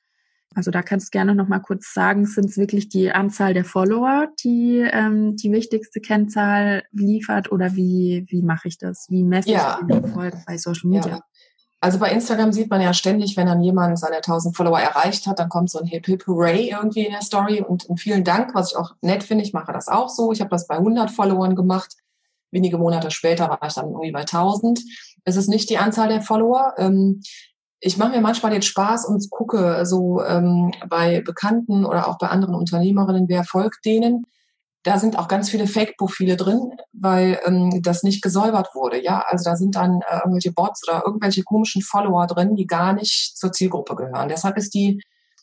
Also 0.55 0.71
da 0.71 0.83
kannst 0.83 1.09
du 1.09 1.11
gerne 1.11 1.35
noch 1.35 1.47
mal 1.47 1.61
kurz 1.61 1.93
sagen, 1.93 2.25
sind 2.27 2.47
es 2.47 2.57
wirklich 2.57 2.89
die 2.89 3.13
Anzahl 3.13 3.55
der 3.55 3.65
Follower, 3.65 4.29
die 4.43 4.79
ähm, 4.79 5.37
die 5.37 5.53
wichtigste 5.53 6.01
Kennzahl 6.01 6.85
liefert 6.91 7.53
oder 7.53 7.77
wie, 7.77 8.25
wie 8.29 8.43
mache 8.43 8.69
ich 8.69 8.79
das? 8.79 9.07
Wie 9.09 9.23
messe 9.23 9.51
ja. 9.51 9.79
ich 9.81 9.87
den 9.87 10.05
Erfolg 10.05 10.35
bei 10.47 10.57
Social 10.57 10.89
Media? 10.89 11.17
Ja. 11.17 11.21
Also 11.81 12.01
bei 12.01 12.11
Instagram 12.11 12.53
sieht 12.53 12.71
man 12.71 12.81
ja 12.81 12.93
ständig, 12.93 13.37
wenn 13.37 13.47
dann 13.47 13.63
jemand 13.63 13.99
seine 13.99 14.17
1000 14.17 14.57
Follower 14.57 14.81
erreicht 14.81 15.29
hat, 15.29 15.39
dann 15.39 15.49
kommt 15.49 15.71
so 15.71 15.79
ein 15.79 15.87
Hip 15.87 16.07
Hip 16.07 16.27
Hooray 16.27 16.71
irgendwie 16.71 17.05
in 17.05 17.13
der 17.13 17.23
Story 17.23 17.61
und, 17.61 17.85
und 17.85 17.99
vielen 17.99 18.25
Dank, 18.25 18.53
was 18.55 18.73
ich 18.73 18.77
auch 18.77 18.95
nett 19.01 19.23
finde. 19.23 19.45
Ich 19.45 19.53
mache 19.53 19.73
das 19.73 19.87
auch 19.87 20.09
so. 20.09 20.33
Ich 20.33 20.41
habe 20.41 20.51
das 20.51 20.67
bei 20.67 20.77
100 20.77 21.11
Followern 21.11 21.55
gemacht. 21.55 21.95
Wenige 22.51 22.79
Monate 22.79 23.13
später 23.13 23.49
war 23.49 23.63
ich 23.65 23.75
dann 23.75 23.87
irgendwie 23.87 24.11
bei 24.11 24.21
1000. 24.21 24.81
Es 25.25 25.37
ist 25.37 25.49
nicht 25.49 25.71
die 25.71 25.79
Anzahl 25.79 26.09
der 26.09 26.23
Follower. 26.23 26.75
Ähm, 26.79 27.21
ich 27.81 27.97
mache 27.97 28.11
mir 28.11 28.21
manchmal 28.21 28.53
den 28.53 28.62
Spaß 28.62 29.07
und 29.07 29.31
gucke 29.31 29.87
so 29.87 30.23
ähm, 30.23 30.73
bei 30.88 31.21
Bekannten 31.21 31.85
oder 31.85 32.09
auch 32.09 32.19
bei 32.19 32.29
anderen 32.29 32.55
Unternehmerinnen, 32.55 33.29
wer 33.29 33.45
folgt 33.45 33.85
denen. 33.85 34.25
Da 34.85 34.99
sind 34.99 35.19
auch 35.19 35.29
ganz 35.29 35.51
viele 35.51 35.67
Fake-Profile 35.67 36.37
drin, 36.37 36.73
weil 36.93 37.38
ähm, 37.45 37.83
das 37.83 38.03
nicht 38.03 38.23
gesäubert 38.23 38.75
wurde. 38.75 39.03
Ja, 39.03 39.25
also 39.27 39.45
da 39.45 39.57
sind 39.57 39.77
dann 39.77 40.01
äh, 40.09 40.19
irgendwelche 40.19 40.53
Bots 40.53 40.88
oder 40.88 41.03
irgendwelche 41.05 41.43
komischen 41.43 41.83
Follower 41.83 42.27
drin, 42.27 42.57
die 42.57 42.67
gar 42.67 42.93
nicht 42.93 43.37
zur 43.37 43.53
Zielgruppe 43.53 43.97
gehören. 43.97 44.29
Deshalb 44.29 44.57
ist 44.57 44.75
die 44.75 45.01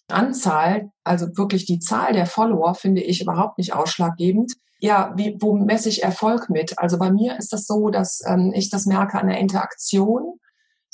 Anzahl, 0.08 0.90
also 1.04 1.28
wirklich 1.38 1.66
die 1.66 1.80
Zahl 1.80 2.14
der 2.14 2.26
Follower, 2.26 2.76
finde 2.76 3.02
ich 3.02 3.22
überhaupt 3.22 3.58
nicht 3.58 3.74
ausschlaggebend. 3.74 4.54
Ja, 4.80 5.14
wie, 5.16 5.38
wo 5.40 5.54
messe 5.54 5.90
ich 5.90 6.04
Erfolg 6.04 6.50
mit? 6.50 6.78
Also 6.78 6.98
bei 6.98 7.12
mir 7.12 7.38
ist 7.38 7.54
das 7.54 7.66
so, 7.66 7.90
dass 7.90 8.22
ähm, 8.28 8.52
ich 8.54 8.70
das 8.70 8.86
merke 8.86 9.20
an 9.20 9.28
der 9.28 9.40
Interaktion 9.40 10.40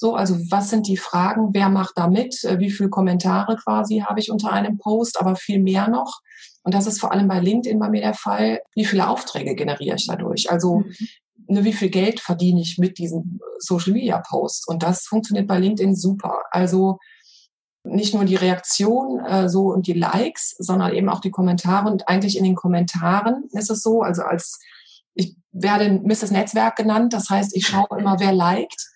so, 0.01 0.15
also 0.15 0.35
was 0.49 0.71
sind 0.71 0.87
die 0.87 0.97
Fragen? 0.97 1.49
Wer 1.53 1.69
macht 1.69 1.95
da 1.95 2.07
mit? 2.07 2.43
Äh, 2.43 2.57
wie 2.57 2.71
viele 2.71 2.89
Kommentare 2.89 3.55
quasi 3.55 3.99
habe 3.99 4.19
ich 4.19 4.31
unter 4.31 4.51
einem 4.51 4.79
Post, 4.79 5.21
aber 5.21 5.35
viel 5.35 5.59
mehr 5.59 5.89
noch? 5.89 6.21
Und 6.63 6.73
das 6.73 6.87
ist 6.87 6.99
vor 6.99 7.11
allem 7.11 7.27
bei 7.27 7.39
LinkedIn 7.39 7.77
bei 7.77 7.87
mir 7.87 8.01
der 8.01 8.15
Fall. 8.15 8.61
Wie 8.73 8.85
viele 8.85 9.07
Aufträge 9.07 9.53
generiere 9.53 9.97
ich 9.97 10.07
dadurch? 10.07 10.49
Also 10.49 10.79
mhm. 10.79 10.95
ne, 11.45 11.63
wie 11.65 11.73
viel 11.73 11.89
Geld 11.89 12.19
verdiene 12.19 12.61
ich 12.61 12.79
mit 12.79 12.97
diesen 12.97 13.39
Social 13.59 13.93
Media 13.93 14.23
Posts? 14.27 14.67
Und 14.67 14.81
das 14.81 15.05
funktioniert 15.05 15.45
bei 15.45 15.59
LinkedIn 15.59 15.95
super. 15.95 16.45
Also 16.49 16.97
nicht 17.83 18.15
nur 18.15 18.25
die 18.25 18.37
Reaktion 18.37 19.23
äh, 19.23 19.49
so 19.49 19.67
und 19.67 19.85
die 19.85 19.93
Likes, 19.93 20.55
sondern 20.57 20.95
eben 20.95 21.09
auch 21.09 21.19
die 21.19 21.29
Kommentare. 21.29 21.91
Und 21.91 22.07
eigentlich 22.07 22.39
in 22.39 22.43
den 22.43 22.55
Kommentaren 22.55 23.43
ist 23.51 23.69
es 23.69 23.83
so, 23.83 24.01
also 24.01 24.23
als 24.23 24.57
ich 25.13 25.35
werde 25.51 25.91
Mrs. 25.91 26.31
Netzwerk 26.31 26.75
genannt, 26.75 27.13
das 27.13 27.29
heißt, 27.29 27.55
ich 27.55 27.67
schaue 27.67 27.99
immer, 27.99 28.19
wer 28.19 28.33
liked. 28.33 28.90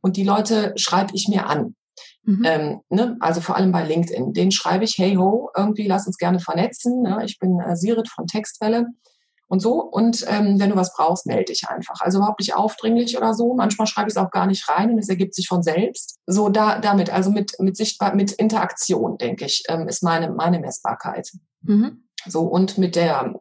Und 0.00 0.16
die 0.16 0.24
Leute 0.24 0.72
schreibe 0.76 1.14
ich 1.14 1.28
mir 1.28 1.46
an. 1.46 1.74
Mhm. 2.22 2.44
Ähm, 2.44 2.80
ne? 2.88 3.16
Also 3.20 3.40
vor 3.40 3.56
allem 3.56 3.72
bei 3.72 3.84
LinkedIn. 3.84 4.32
Den 4.32 4.52
schreibe 4.52 4.84
ich, 4.84 4.96
hey 4.98 5.14
ho, 5.14 5.50
irgendwie 5.56 5.86
lass 5.86 6.06
uns 6.06 6.18
gerne 6.18 6.40
vernetzen. 6.40 7.02
Ne? 7.02 7.22
Ich 7.24 7.38
bin 7.38 7.60
äh, 7.60 7.76
Sirit 7.76 8.08
von 8.08 8.26
Textwelle 8.26 8.86
und 9.48 9.60
so. 9.60 9.82
Und 9.82 10.24
ähm, 10.28 10.60
wenn 10.60 10.70
du 10.70 10.76
was 10.76 10.94
brauchst, 10.94 11.26
melde 11.26 11.52
dich 11.52 11.68
einfach. 11.68 12.00
Also 12.00 12.18
überhaupt 12.18 12.40
nicht 12.40 12.54
aufdringlich 12.54 13.16
oder 13.16 13.34
so. 13.34 13.54
Manchmal 13.54 13.86
schreibe 13.86 14.08
ich 14.08 14.14
es 14.14 14.22
auch 14.22 14.30
gar 14.30 14.46
nicht 14.46 14.68
rein 14.68 14.92
und 14.92 14.98
es 14.98 15.08
ergibt 15.08 15.34
sich 15.34 15.48
von 15.48 15.62
selbst. 15.62 16.18
So 16.26 16.48
da 16.48 16.78
damit, 16.78 17.10
also 17.10 17.30
mit 17.30 17.52
mit 17.58 17.76
sichtbar, 17.76 18.14
mit 18.14 18.32
Interaktion, 18.32 19.18
denke 19.18 19.46
ich, 19.46 19.64
ähm, 19.68 19.88
ist 19.88 20.02
meine 20.02 20.30
meine 20.30 20.60
Messbarkeit. 20.60 21.30
Mhm. 21.62 22.04
So 22.26 22.42
und 22.42 22.78
mit 22.78 22.94
der 22.94 23.34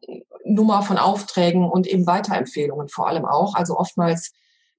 Nummer 0.46 0.82
von 0.82 0.98
Aufträgen 0.98 1.70
und 1.70 1.86
eben 1.86 2.08
Weiterempfehlungen 2.08 2.90
vor 2.90 3.08
allem 3.08 3.26
auch. 3.26 3.54
Also 3.56 3.78
oftmals 3.78 4.32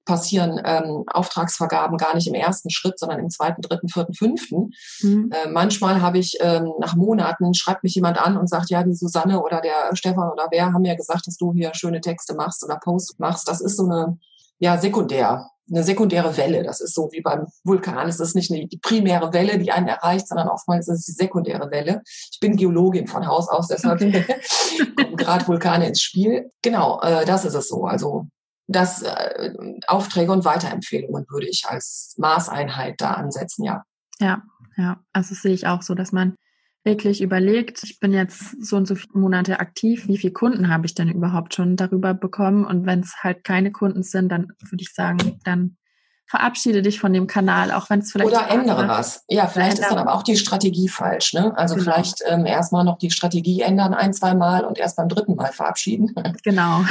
passieren 0.05 0.59
ähm, 0.65 1.03
Auftragsvergaben 1.07 1.97
gar 1.97 2.15
nicht 2.15 2.27
im 2.27 2.33
ersten 2.33 2.69
Schritt, 2.69 2.97
sondern 2.97 3.19
im 3.19 3.29
zweiten, 3.29 3.61
dritten, 3.61 3.87
vierten, 3.87 4.13
fünften. 4.13 4.71
Mhm. 5.01 5.31
Äh, 5.31 5.49
manchmal 5.49 6.01
habe 6.01 6.17
ich 6.17 6.37
ähm, 6.41 6.71
nach 6.79 6.95
Monaten, 6.95 7.53
schreibt 7.53 7.83
mich 7.83 7.95
jemand 7.95 8.19
an 8.19 8.37
und 8.37 8.49
sagt, 8.49 8.69
ja, 8.69 8.83
die 8.83 8.95
Susanne 8.95 9.41
oder 9.41 9.61
der 9.61 9.95
Stefan 9.95 10.31
oder 10.31 10.47
wer 10.49 10.73
haben 10.73 10.85
ja 10.85 10.95
gesagt, 10.95 11.27
dass 11.27 11.37
du 11.37 11.53
hier 11.53 11.73
schöne 11.73 12.01
Texte 12.01 12.33
machst 12.33 12.63
oder 12.63 12.77
Posts 12.77 13.19
machst. 13.19 13.47
Das 13.47 13.61
ist 13.61 13.77
so 13.77 13.85
eine, 13.85 14.17
ja, 14.59 14.77
sekundär, 14.79 15.47
eine 15.69 15.83
sekundäre 15.83 16.35
Welle. 16.35 16.63
Das 16.63 16.81
ist 16.81 16.95
so 16.95 17.09
wie 17.11 17.21
beim 17.21 17.45
Vulkan. 17.63 18.07
Es 18.07 18.19
ist 18.19 18.35
nicht 18.35 18.51
eine, 18.51 18.67
die 18.67 18.77
primäre 18.77 19.31
Welle, 19.33 19.59
die 19.59 19.71
einen 19.71 19.87
erreicht, 19.87 20.27
sondern 20.27 20.49
oftmals 20.49 20.87
ist 20.87 20.99
es 20.99 21.05
die 21.05 21.11
sekundäre 21.11 21.69
Welle. 21.71 22.01
Ich 22.05 22.39
bin 22.39 22.57
Geologin 22.57 23.07
von 23.07 23.27
Haus 23.27 23.49
aus, 23.49 23.67
deshalb 23.67 24.01
okay. 24.01 24.25
kommen 24.95 25.15
gerade 25.15 25.47
Vulkane 25.47 25.87
ins 25.87 26.01
Spiel. 26.01 26.51
Genau, 26.61 26.99
äh, 27.01 27.25
das 27.25 27.45
ist 27.45 27.55
es 27.55 27.69
so. 27.69 27.85
Also 27.85 28.27
das 28.67 29.01
äh, 29.01 29.53
Aufträge 29.87 30.31
und 30.31 30.45
Weiterempfehlungen 30.45 31.25
würde 31.29 31.47
ich 31.47 31.65
als 31.67 32.15
Maßeinheit 32.17 32.99
da 32.99 33.13
ansetzen, 33.13 33.63
ja. 33.63 33.83
Ja, 34.19 34.43
ja. 34.77 34.99
Also 35.13 35.33
das 35.33 35.41
sehe 35.41 35.53
ich 35.53 35.67
auch 35.67 35.81
so, 35.81 35.95
dass 35.95 36.11
man 36.11 36.35
wirklich 36.83 37.21
überlegt, 37.21 37.83
ich 37.83 37.99
bin 37.99 38.13
jetzt 38.13 38.63
so 38.63 38.77
und 38.77 38.87
so 38.87 38.95
viele 38.95 39.19
Monate 39.19 39.59
aktiv, 39.59 40.07
wie 40.07 40.17
viele 40.17 40.33
Kunden 40.33 40.69
habe 40.69 40.85
ich 40.85 40.95
denn 40.95 41.09
überhaupt 41.09 41.53
schon 41.53 41.75
darüber 41.75 42.13
bekommen? 42.13 42.65
Und 42.65 42.85
wenn 42.85 43.01
es 43.01 43.23
halt 43.23 43.43
keine 43.43 43.71
Kunden 43.71 44.03
sind, 44.03 44.29
dann 44.29 44.47
würde 44.59 44.81
ich 44.81 44.93
sagen, 44.93 45.39
dann 45.43 45.77
verabschiede 46.25 46.81
dich 46.81 46.99
von 46.99 47.11
dem 47.11 47.27
Kanal, 47.27 47.71
auch 47.71 47.89
wenn 47.89 47.99
es 47.99 48.11
vielleicht. 48.11 48.31
Oder 48.31 48.49
ändere 48.49 48.87
was. 48.87 49.25
Ja, 49.27 49.47
vielleicht 49.47 49.79
ist 49.79 49.91
dann 49.91 49.97
aber 49.97 50.13
auch 50.13 50.23
die 50.23 50.37
Strategie 50.37 50.87
falsch. 50.87 51.33
Ne? 51.33 51.55
Also 51.57 51.75
genau. 51.75 51.83
vielleicht 51.83 52.23
ähm, 52.25 52.45
erstmal 52.45 52.85
noch 52.85 52.97
die 52.97 53.11
Strategie 53.11 53.61
ändern 53.61 53.93
ein, 53.93 54.13
zwei 54.13 54.33
Mal 54.33 54.63
und 54.63 54.79
erst 54.79 54.95
beim 54.95 55.09
dritten 55.09 55.35
Mal 55.35 55.51
verabschieden. 55.51 56.15
Genau. 56.43 56.85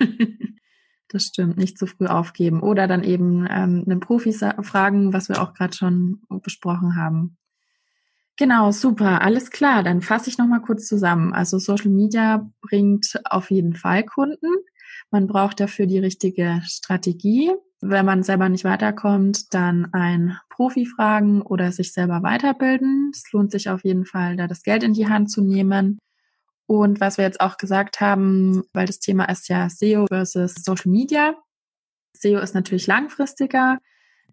Das 1.08 1.24
stimmt, 1.24 1.56
nicht 1.56 1.78
zu 1.78 1.86
früh 1.86 2.06
aufgeben. 2.06 2.60
Oder 2.60 2.88
dann 2.88 3.04
eben 3.04 3.46
ähm, 3.48 3.84
einen 3.86 4.00
Profi 4.00 4.32
fragen, 4.32 5.12
was 5.12 5.28
wir 5.28 5.40
auch 5.40 5.54
gerade 5.54 5.76
schon 5.76 6.20
besprochen 6.42 6.96
haben. 6.96 7.36
Genau, 8.38 8.70
super, 8.70 9.22
alles 9.22 9.50
klar. 9.50 9.82
Dann 9.82 10.02
fasse 10.02 10.28
ich 10.28 10.36
nochmal 10.36 10.60
kurz 10.60 10.86
zusammen. 10.86 11.32
Also 11.32 11.58
Social 11.58 11.90
Media 11.90 12.50
bringt 12.60 13.18
auf 13.24 13.50
jeden 13.50 13.74
Fall 13.74 14.04
Kunden. 14.04 14.50
Man 15.10 15.26
braucht 15.26 15.60
dafür 15.60 15.86
die 15.86 15.98
richtige 15.98 16.60
Strategie. 16.64 17.52
Wenn 17.80 18.04
man 18.04 18.22
selber 18.22 18.48
nicht 18.48 18.64
weiterkommt, 18.64 19.54
dann 19.54 19.92
ein 19.92 20.38
Profi 20.50 20.86
fragen 20.86 21.42
oder 21.42 21.72
sich 21.72 21.92
selber 21.92 22.22
weiterbilden. 22.22 23.10
Es 23.14 23.30
lohnt 23.32 23.52
sich 23.52 23.70
auf 23.70 23.84
jeden 23.84 24.04
Fall, 24.04 24.36
da 24.36 24.46
das 24.46 24.62
Geld 24.62 24.82
in 24.82 24.92
die 24.92 25.08
Hand 25.08 25.30
zu 25.30 25.42
nehmen. 25.42 25.98
Und 26.66 27.00
was 27.00 27.16
wir 27.16 27.24
jetzt 27.24 27.40
auch 27.40 27.58
gesagt 27.58 28.00
haben, 28.00 28.64
weil 28.72 28.86
das 28.86 28.98
Thema 28.98 29.24
ist 29.26 29.48
ja 29.48 29.68
SEO 29.68 30.06
versus 30.08 30.54
Social 30.54 30.90
Media. 30.90 31.34
SEO 32.12 32.40
ist 32.40 32.54
natürlich 32.54 32.86
langfristiger. 32.86 33.78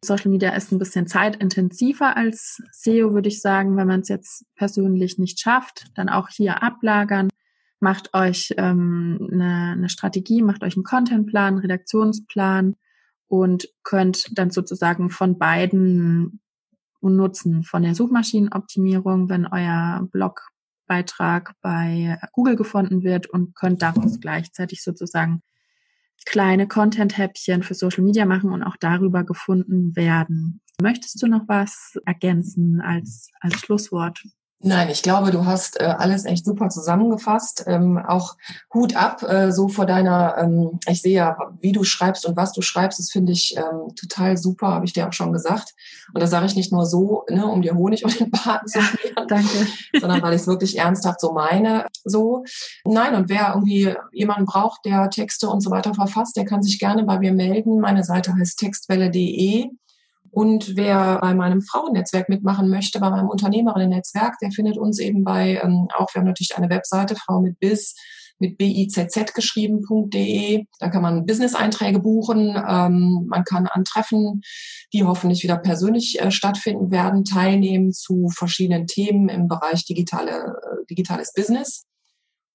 Social 0.03 0.31
Media 0.31 0.51
ist 0.51 0.71
ein 0.71 0.79
bisschen 0.79 1.07
zeitintensiver 1.07 2.17
als 2.17 2.61
SEO, 2.71 3.13
würde 3.13 3.29
ich 3.29 3.41
sagen. 3.41 3.77
Wenn 3.77 3.87
man 3.87 4.01
es 4.01 4.09
jetzt 4.09 4.45
persönlich 4.55 5.17
nicht 5.17 5.39
schafft, 5.39 5.85
dann 5.95 6.09
auch 6.09 6.29
hier 6.29 6.63
ablagern. 6.63 7.29
Macht 7.79 8.13
euch 8.13 8.53
ähm, 8.57 9.29
eine, 9.31 9.73
eine 9.73 9.89
Strategie, 9.89 10.41
macht 10.41 10.63
euch 10.63 10.75
einen 10.75 10.83
Contentplan, 10.83 11.59
Redaktionsplan 11.59 12.75
und 13.27 13.67
könnt 13.83 14.37
dann 14.37 14.51
sozusagen 14.51 15.09
von 15.09 15.37
beiden 15.37 16.41
nutzen. 17.01 17.63
Von 17.63 17.83
der 17.83 17.95
Suchmaschinenoptimierung, 17.95 19.29
wenn 19.29 19.45
euer 19.45 20.07
Blog 20.11 20.52
Beitrag 20.87 21.53
bei 21.61 22.17
Google 22.31 22.55
gefunden 22.55 23.03
wird 23.03 23.27
und 23.27 23.55
könnt 23.55 23.81
daraus 23.81 24.19
gleichzeitig 24.19 24.83
sozusagen 24.83 25.41
kleine 26.25 26.67
Content-Häppchen 26.67 27.63
für 27.63 27.73
Social 27.73 28.03
Media 28.03 28.25
machen 28.25 28.51
und 28.51 28.63
auch 28.63 28.77
darüber 28.79 29.23
gefunden 29.23 29.95
werden. 29.95 30.61
Möchtest 30.81 31.21
du 31.21 31.27
noch 31.27 31.47
was 31.47 31.99
ergänzen 32.05 32.81
als, 32.81 33.29
als 33.39 33.59
Schlusswort? 33.59 34.23
Nein, 34.65 34.89
ich 34.89 35.03
glaube, 35.03 35.31
du 35.31 35.45
hast 35.45 35.81
äh, 35.81 35.83
alles 35.83 36.23
echt 36.23 36.45
super 36.45 36.69
zusammengefasst. 36.69 37.65
Ähm, 37.67 37.97
auch 37.97 38.37
Hut 38.73 38.95
ab, 38.95 39.21
äh, 39.21 39.51
so 39.51 39.67
vor 39.67 39.85
deiner, 39.85 40.37
ähm, 40.37 40.79
ich 40.87 41.01
sehe 41.01 41.15
ja, 41.15 41.37
wie 41.59 41.73
du 41.73 41.83
schreibst 41.83 42.25
und 42.25 42.37
was 42.37 42.53
du 42.53 42.61
schreibst, 42.61 42.97
das 42.97 43.11
finde 43.11 43.33
ich 43.33 43.57
ähm, 43.57 43.93
total 43.99 44.37
super, 44.37 44.69
habe 44.69 44.85
ich 44.85 44.93
dir 44.93 45.05
auch 45.05 45.11
schon 45.11 45.33
gesagt. 45.33 45.73
Und 46.13 46.21
das 46.21 46.29
sage 46.29 46.45
ich 46.45 46.55
nicht 46.55 46.71
nur 46.71 46.85
so, 46.85 47.25
ne, 47.29 47.45
um 47.45 47.61
dir 47.61 47.75
Honig 47.75 48.05
um 48.05 48.11
den 48.11 48.31
Bart 48.31 48.69
zu 48.69 48.81
schmieren, 48.81 49.27
Danke. 49.27 49.67
sondern 49.99 50.21
weil 50.21 50.33
ich 50.33 50.41
es 50.41 50.47
wirklich 50.47 50.77
ernsthaft 50.77 51.19
so 51.19 51.33
meine. 51.33 51.87
So, 52.05 52.45
nein, 52.85 53.15
und 53.15 53.27
wer 53.27 53.51
irgendwie 53.55 53.93
jemanden 54.13 54.45
braucht, 54.45 54.85
der 54.85 55.09
Texte 55.09 55.49
und 55.49 55.59
so 55.59 55.71
weiter 55.71 55.93
verfasst, 55.93 56.37
der 56.37 56.45
kann 56.45 56.63
sich 56.63 56.79
gerne 56.79 57.03
bei 57.03 57.19
mir 57.19 57.33
melden. 57.33 57.81
Meine 57.81 58.05
Seite 58.05 58.33
heißt 58.33 58.59
textwelle.de. 58.59 59.71
Und 60.33 60.75
wer 60.75 61.19
bei 61.21 61.35
meinem 61.35 61.61
Frauennetzwerk 61.61 62.27
mitmachen 62.27 62.67
möchte, 62.67 62.99
bei 62.99 63.11
meinem 63.11 63.29
Unternehmerinnen-Netzwerk, 63.29 64.39
der 64.41 64.49
findet 64.49 64.79
uns 64.79 64.97
eben 64.97 65.23
bei, 65.23 65.61
ähm, 65.63 65.87
auch 65.95 66.11
wir 66.11 66.21
haben 66.21 66.27
natürlich 66.27 66.57
eine 66.57 66.71
Webseite, 66.71 67.15
Frau 67.15 67.39
mit 67.39 67.59
Biz, 67.59 67.93
mit 68.39 68.57
bizz 68.57 69.31
geschrieben.de. 69.35 70.65
Da 70.79 70.89
kann 70.89 71.03
man 71.03 71.27
Business-Einträge 71.27 71.99
buchen. 71.99 72.55
Ähm, 72.67 73.27
man 73.29 73.43
kann 73.43 73.67
an 73.67 73.83
Treffen, 73.83 74.41
die 74.91 75.03
hoffentlich 75.03 75.43
wieder 75.43 75.57
persönlich 75.57 76.19
äh, 76.19 76.31
stattfinden 76.31 76.89
werden, 76.89 77.25
teilnehmen 77.25 77.91
zu 77.91 78.29
verschiedenen 78.35 78.87
Themen 78.87 79.29
im 79.29 79.47
Bereich 79.47 79.85
digitale, 79.85 80.31
äh, 80.31 80.85
digitales 80.89 81.31
Business. 81.35 81.85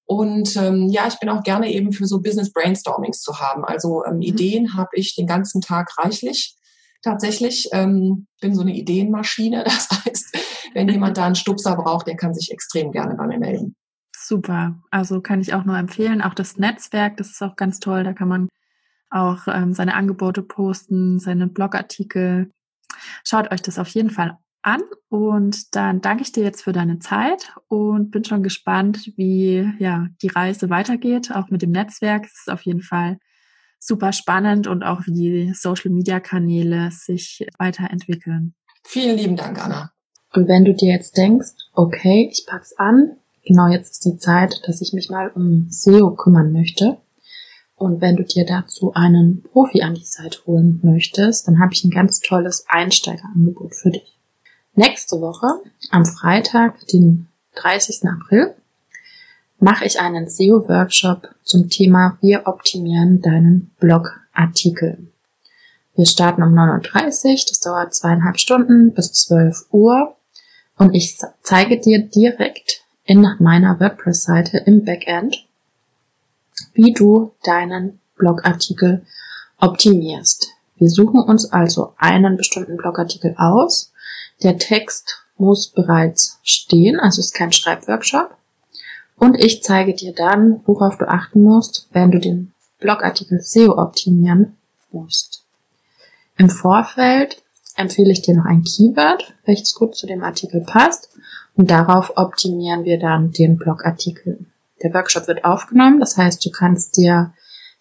Und 0.03 0.57
ähm, 0.57 0.89
ja, 0.89 1.07
ich 1.07 1.17
bin 1.19 1.29
auch 1.29 1.43
gerne 1.43 1.71
eben 1.71 1.93
für 1.93 2.07
so 2.07 2.21
Business 2.21 2.51
Brainstormings 2.51 3.21
zu 3.21 3.39
haben. 3.39 3.63
Also 3.63 4.03
ähm, 4.03 4.15
mhm. 4.15 4.21
Ideen 4.21 4.75
habe 4.75 4.89
ich 4.95 5.15
den 5.15 5.27
ganzen 5.27 5.61
Tag 5.61 5.97
reichlich 5.97 6.57
tatsächlich. 7.01 7.69
Ähm, 7.71 8.27
bin 8.41 8.55
so 8.55 8.61
eine 8.61 8.75
Ideenmaschine. 8.75 9.63
Das 9.69 9.89
heißt, 9.89 10.37
wenn 10.73 10.89
jemand 10.89 11.17
da 11.17 11.25
einen 11.25 11.35
Stupser 11.35 11.75
braucht, 11.75 12.07
der 12.07 12.15
kann 12.15 12.33
sich 12.33 12.51
extrem 12.51 12.91
gerne 12.91 13.15
bei 13.15 13.27
mir 13.27 13.39
melden. 13.39 13.75
Super. 14.15 14.75
Also 14.91 15.21
kann 15.21 15.41
ich 15.41 15.53
auch 15.53 15.65
nur 15.65 15.77
empfehlen. 15.77 16.21
Auch 16.21 16.33
das 16.33 16.57
Netzwerk, 16.57 17.17
das 17.17 17.29
ist 17.29 17.41
auch 17.41 17.55
ganz 17.55 17.79
toll. 17.79 18.03
Da 18.03 18.13
kann 18.13 18.27
man 18.27 18.49
auch 19.09 19.47
ähm, 19.47 19.73
seine 19.73 19.95
Angebote 19.95 20.43
posten, 20.43 21.19
seine 21.19 21.47
Blogartikel. 21.47 22.51
Schaut 23.23 23.51
euch 23.51 23.61
das 23.61 23.79
auf 23.79 23.87
jeden 23.89 24.09
Fall 24.09 24.37
an 24.61 24.81
und 25.07 25.75
dann 25.75 26.01
danke 26.01 26.23
ich 26.23 26.31
dir 26.31 26.43
jetzt 26.43 26.63
für 26.63 26.73
deine 26.73 26.99
Zeit 26.99 27.53
und 27.69 28.11
bin 28.11 28.25
schon 28.25 28.43
gespannt, 28.43 29.11
wie 29.15 29.71
ja 29.79 30.07
die 30.21 30.27
Reise 30.27 30.69
weitergeht, 30.69 31.31
auch 31.33 31.49
mit 31.49 31.61
dem 31.61 31.71
Netzwerk. 31.71 32.25
Es 32.25 32.39
ist 32.39 32.51
auf 32.51 32.61
jeden 32.63 32.81
Fall 32.81 33.17
super 33.79 34.11
spannend 34.11 34.67
und 34.67 34.83
auch 34.83 35.01
wie 35.05 35.13
die 35.13 35.53
Social 35.53 35.91
Media 35.91 36.19
Kanäle 36.19 36.89
sich 36.91 37.47
weiterentwickeln. 37.57 38.53
Vielen 38.83 39.17
lieben 39.17 39.35
Dank, 39.35 39.63
Anna. 39.63 39.91
Und 40.33 40.47
wenn 40.47 40.65
du 40.65 40.73
dir 40.73 40.93
jetzt 40.93 41.17
denkst, 41.17 41.49
okay, 41.73 42.29
ich 42.31 42.45
pack's 42.45 42.73
an, 42.77 43.17
genau 43.45 43.67
jetzt 43.67 43.91
ist 43.91 44.05
die 44.05 44.17
Zeit, 44.17 44.61
dass 44.67 44.81
ich 44.81 44.93
mich 44.93 45.09
mal 45.09 45.31
um 45.33 45.67
SEO 45.69 46.11
kümmern 46.11 46.51
möchte. 46.51 46.97
Und 47.75 48.01
wenn 48.01 48.17
du 48.17 48.23
dir 48.23 48.45
dazu 48.45 48.93
einen 48.93 49.41
Profi 49.41 49.81
an 49.81 49.95
die 49.95 50.05
Seite 50.05 50.39
holen 50.45 50.81
möchtest, 50.83 51.47
dann 51.47 51.59
habe 51.59 51.73
ich 51.73 51.83
ein 51.83 51.91
ganz 51.91 52.19
tolles 52.19 52.65
Einsteigerangebot 52.67 53.73
für 53.73 53.91
dich. 53.91 54.17
Nächste 54.73 55.21
Woche, 55.21 55.47
am 55.89 56.05
Freitag, 56.05 56.85
den 56.87 57.27
30. 57.55 58.07
April, 58.09 58.53
mache 59.59 59.85
ich 59.85 59.99
einen 59.99 60.29
SEO-Workshop 60.29 61.29
zum 61.43 61.69
Thema 61.69 62.17
Wir 62.21 62.47
optimieren 62.47 63.21
deinen 63.21 63.71
Blogartikel. 63.79 65.07
Wir 65.95 66.05
starten 66.05 66.43
um 66.43 66.53
9.30 66.53 67.25
Uhr, 67.25 67.35
das 67.49 67.59
dauert 67.59 67.93
zweieinhalb 67.93 68.39
Stunden 68.39 68.93
bis 68.93 69.11
12 69.13 69.65
Uhr 69.71 70.15
und 70.77 70.95
ich 70.95 71.19
zeige 71.43 71.79
dir 71.79 72.07
direkt 72.07 72.83
in 73.03 73.27
meiner 73.39 73.79
WordPress-Seite 73.79 74.59
im 74.59 74.85
Backend, 74.85 75.45
wie 76.73 76.93
du 76.93 77.33
deinen 77.43 77.99
Blogartikel 78.17 79.05
optimierst. 79.59 80.47
Wir 80.77 80.89
suchen 80.89 81.19
uns 81.19 81.51
also 81.51 81.93
einen 81.97 82.37
bestimmten 82.37 82.77
Blogartikel 82.77 83.35
aus. 83.37 83.91
Der 84.41 84.57
Text 84.57 85.25
muss 85.37 85.67
bereits 85.67 86.39
stehen, 86.43 86.97
also 86.97 87.19
ist 87.19 87.33
kein 87.33 87.51
Schreibworkshop. 87.51 88.38
Und 89.19 89.37
ich 89.37 89.63
zeige 89.63 89.93
dir 89.93 90.13
dann, 90.13 90.61
worauf 90.65 90.97
du 90.97 91.07
achten 91.07 91.43
musst, 91.43 91.89
wenn 91.91 92.09
du 92.09 92.19
den 92.19 92.53
Blogartikel 92.79 93.41
SEO 93.41 93.77
optimieren 93.77 94.55
musst. 94.91 95.43
Im 96.37 96.49
Vorfeld 96.49 97.43
empfehle 97.75 98.11
ich 98.11 98.21
dir 98.21 98.35
noch 98.35 98.45
ein 98.45 98.63
Keyword, 98.63 99.33
welches 99.45 99.75
gut 99.75 99.95
zu 99.95 100.07
dem 100.07 100.23
Artikel 100.23 100.61
passt 100.61 101.09
und 101.55 101.69
darauf 101.69 102.13
optimieren 102.15 102.85
wir 102.85 102.97
dann 102.97 103.31
den 103.31 103.57
Blogartikel. 103.57 104.45
Der 104.81 104.93
Workshop 104.93 105.27
wird 105.27 105.43
aufgenommen, 105.43 105.99
das 105.99 106.15
heißt, 106.15 106.45
du 106.45 106.49
kannst 106.51 106.95
dir 106.95 107.33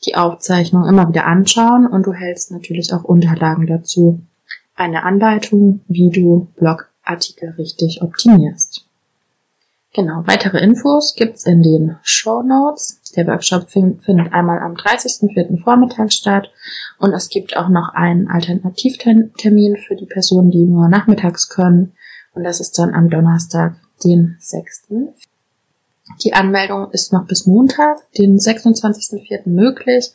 die 0.05 0.17
Aufzeichnung 0.17 0.87
immer 0.87 1.09
wieder 1.09 1.27
anschauen 1.27 1.87
und 1.87 2.05
du 2.07 2.13
hältst 2.13 2.51
natürlich 2.51 2.93
auch 2.93 3.05
Unterlagen 3.05 3.69
dazu. 3.69 4.21
Eine 4.75 5.05
Anleitung, 5.05 5.81
wie 5.87 6.11
du 6.11 6.49
Blogartikel 6.57 7.51
richtig 7.51 8.03
optimierst. 8.03 8.88
Genau, 9.95 10.23
weitere 10.27 10.59
Infos 10.59 11.15
gibt's 11.17 11.47
in 11.47 11.63
den 11.63 11.97
Show 12.03 12.43
Notes. 12.43 13.01
Der 13.17 13.27
Workshop 13.27 13.71
findet 13.71 14.33
einmal 14.33 14.59
am 14.61 14.75
30.04. 14.75 15.63
Vormittag 15.63 16.13
statt 16.13 16.51
und 16.99 17.13
es 17.15 17.31
gibt 17.31 17.57
auch 17.57 17.69
noch 17.69 17.95
einen 17.95 18.29
Alternativtermin 18.29 19.77
für 19.79 19.97
die 19.97 20.07
Personen, 20.07 20.51
die 20.51 20.65
nur 20.65 20.89
nachmittags 20.89 21.49
können. 21.49 21.95
Und 22.35 22.45
das 22.45 22.61
ist 22.61 22.79
dann 22.79 22.95
am 22.95 23.09
Donnerstag, 23.09 23.77
den 24.05 24.37
6. 24.39 24.89
Die 26.23 26.35
Anmeldung 26.35 26.91
ist 26.91 27.13
noch 27.13 27.27
bis 27.27 27.47
Montag, 27.47 27.99
den 28.13 28.39
26.04. 28.39 29.49
möglich. 29.49 30.13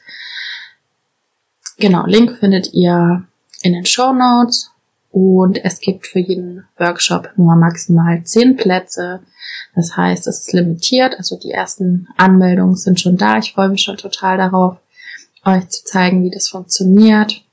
Genau, 1.77 2.05
Link 2.05 2.37
findet 2.37 2.73
ihr 2.73 3.25
in 3.63 3.73
den 3.73 3.85
Show 3.85 4.13
Notes 4.13 4.72
und 5.13 5.63
es 5.63 5.79
gibt 5.79 6.07
für 6.07 6.17
jeden 6.17 6.65
Workshop 6.79 7.29
nur 7.37 7.55
maximal 7.55 8.23
10 8.23 8.57
Plätze. 8.57 9.19
Das 9.75 9.95
heißt, 9.95 10.25
es 10.25 10.39
ist 10.39 10.53
limitiert, 10.53 11.13
also 11.19 11.37
die 11.37 11.51
ersten 11.51 12.07
Anmeldungen 12.17 12.75
sind 12.75 12.99
schon 12.99 13.15
da. 13.15 13.37
Ich 13.37 13.53
freue 13.53 13.69
mich 13.69 13.83
schon 13.83 13.97
total 13.97 14.37
darauf, 14.37 14.77
euch 15.45 15.69
zu 15.69 15.85
zeigen, 15.85 16.23
wie 16.23 16.31
das 16.31 16.49
funktioniert. 16.49 17.43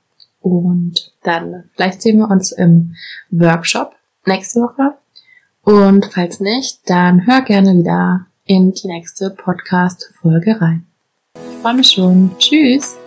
Und 0.41 1.13
dann 1.21 1.65
vielleicht 1.75 2.01
sehen 2.01 2.17
wir 2.17 2.31
uns 2.31 2.51
im 2.51 2.95
Workshop 3.29 3.93
nächste 4.25 4.61
Woche. 4.61 4.95
Und 5.61 6.07
falls 6.11 6.39
nicht, 6.39 6.89
dann 6.89 7.27
hör 7.27 7.41
gerne 7.41 7.77
wieder 7.77 8.25
in 8.45 8.71
die 8.71 8.87
nächste 8.87 9.29
Podcast-Folge 9.29 10.59
rein. 10.59 10.87
Ich 11.35 11.61
freue 11.61 11.75
mich 11.75 11.91
schon. 11.91 12.31
Tschüss! 12.39 13.00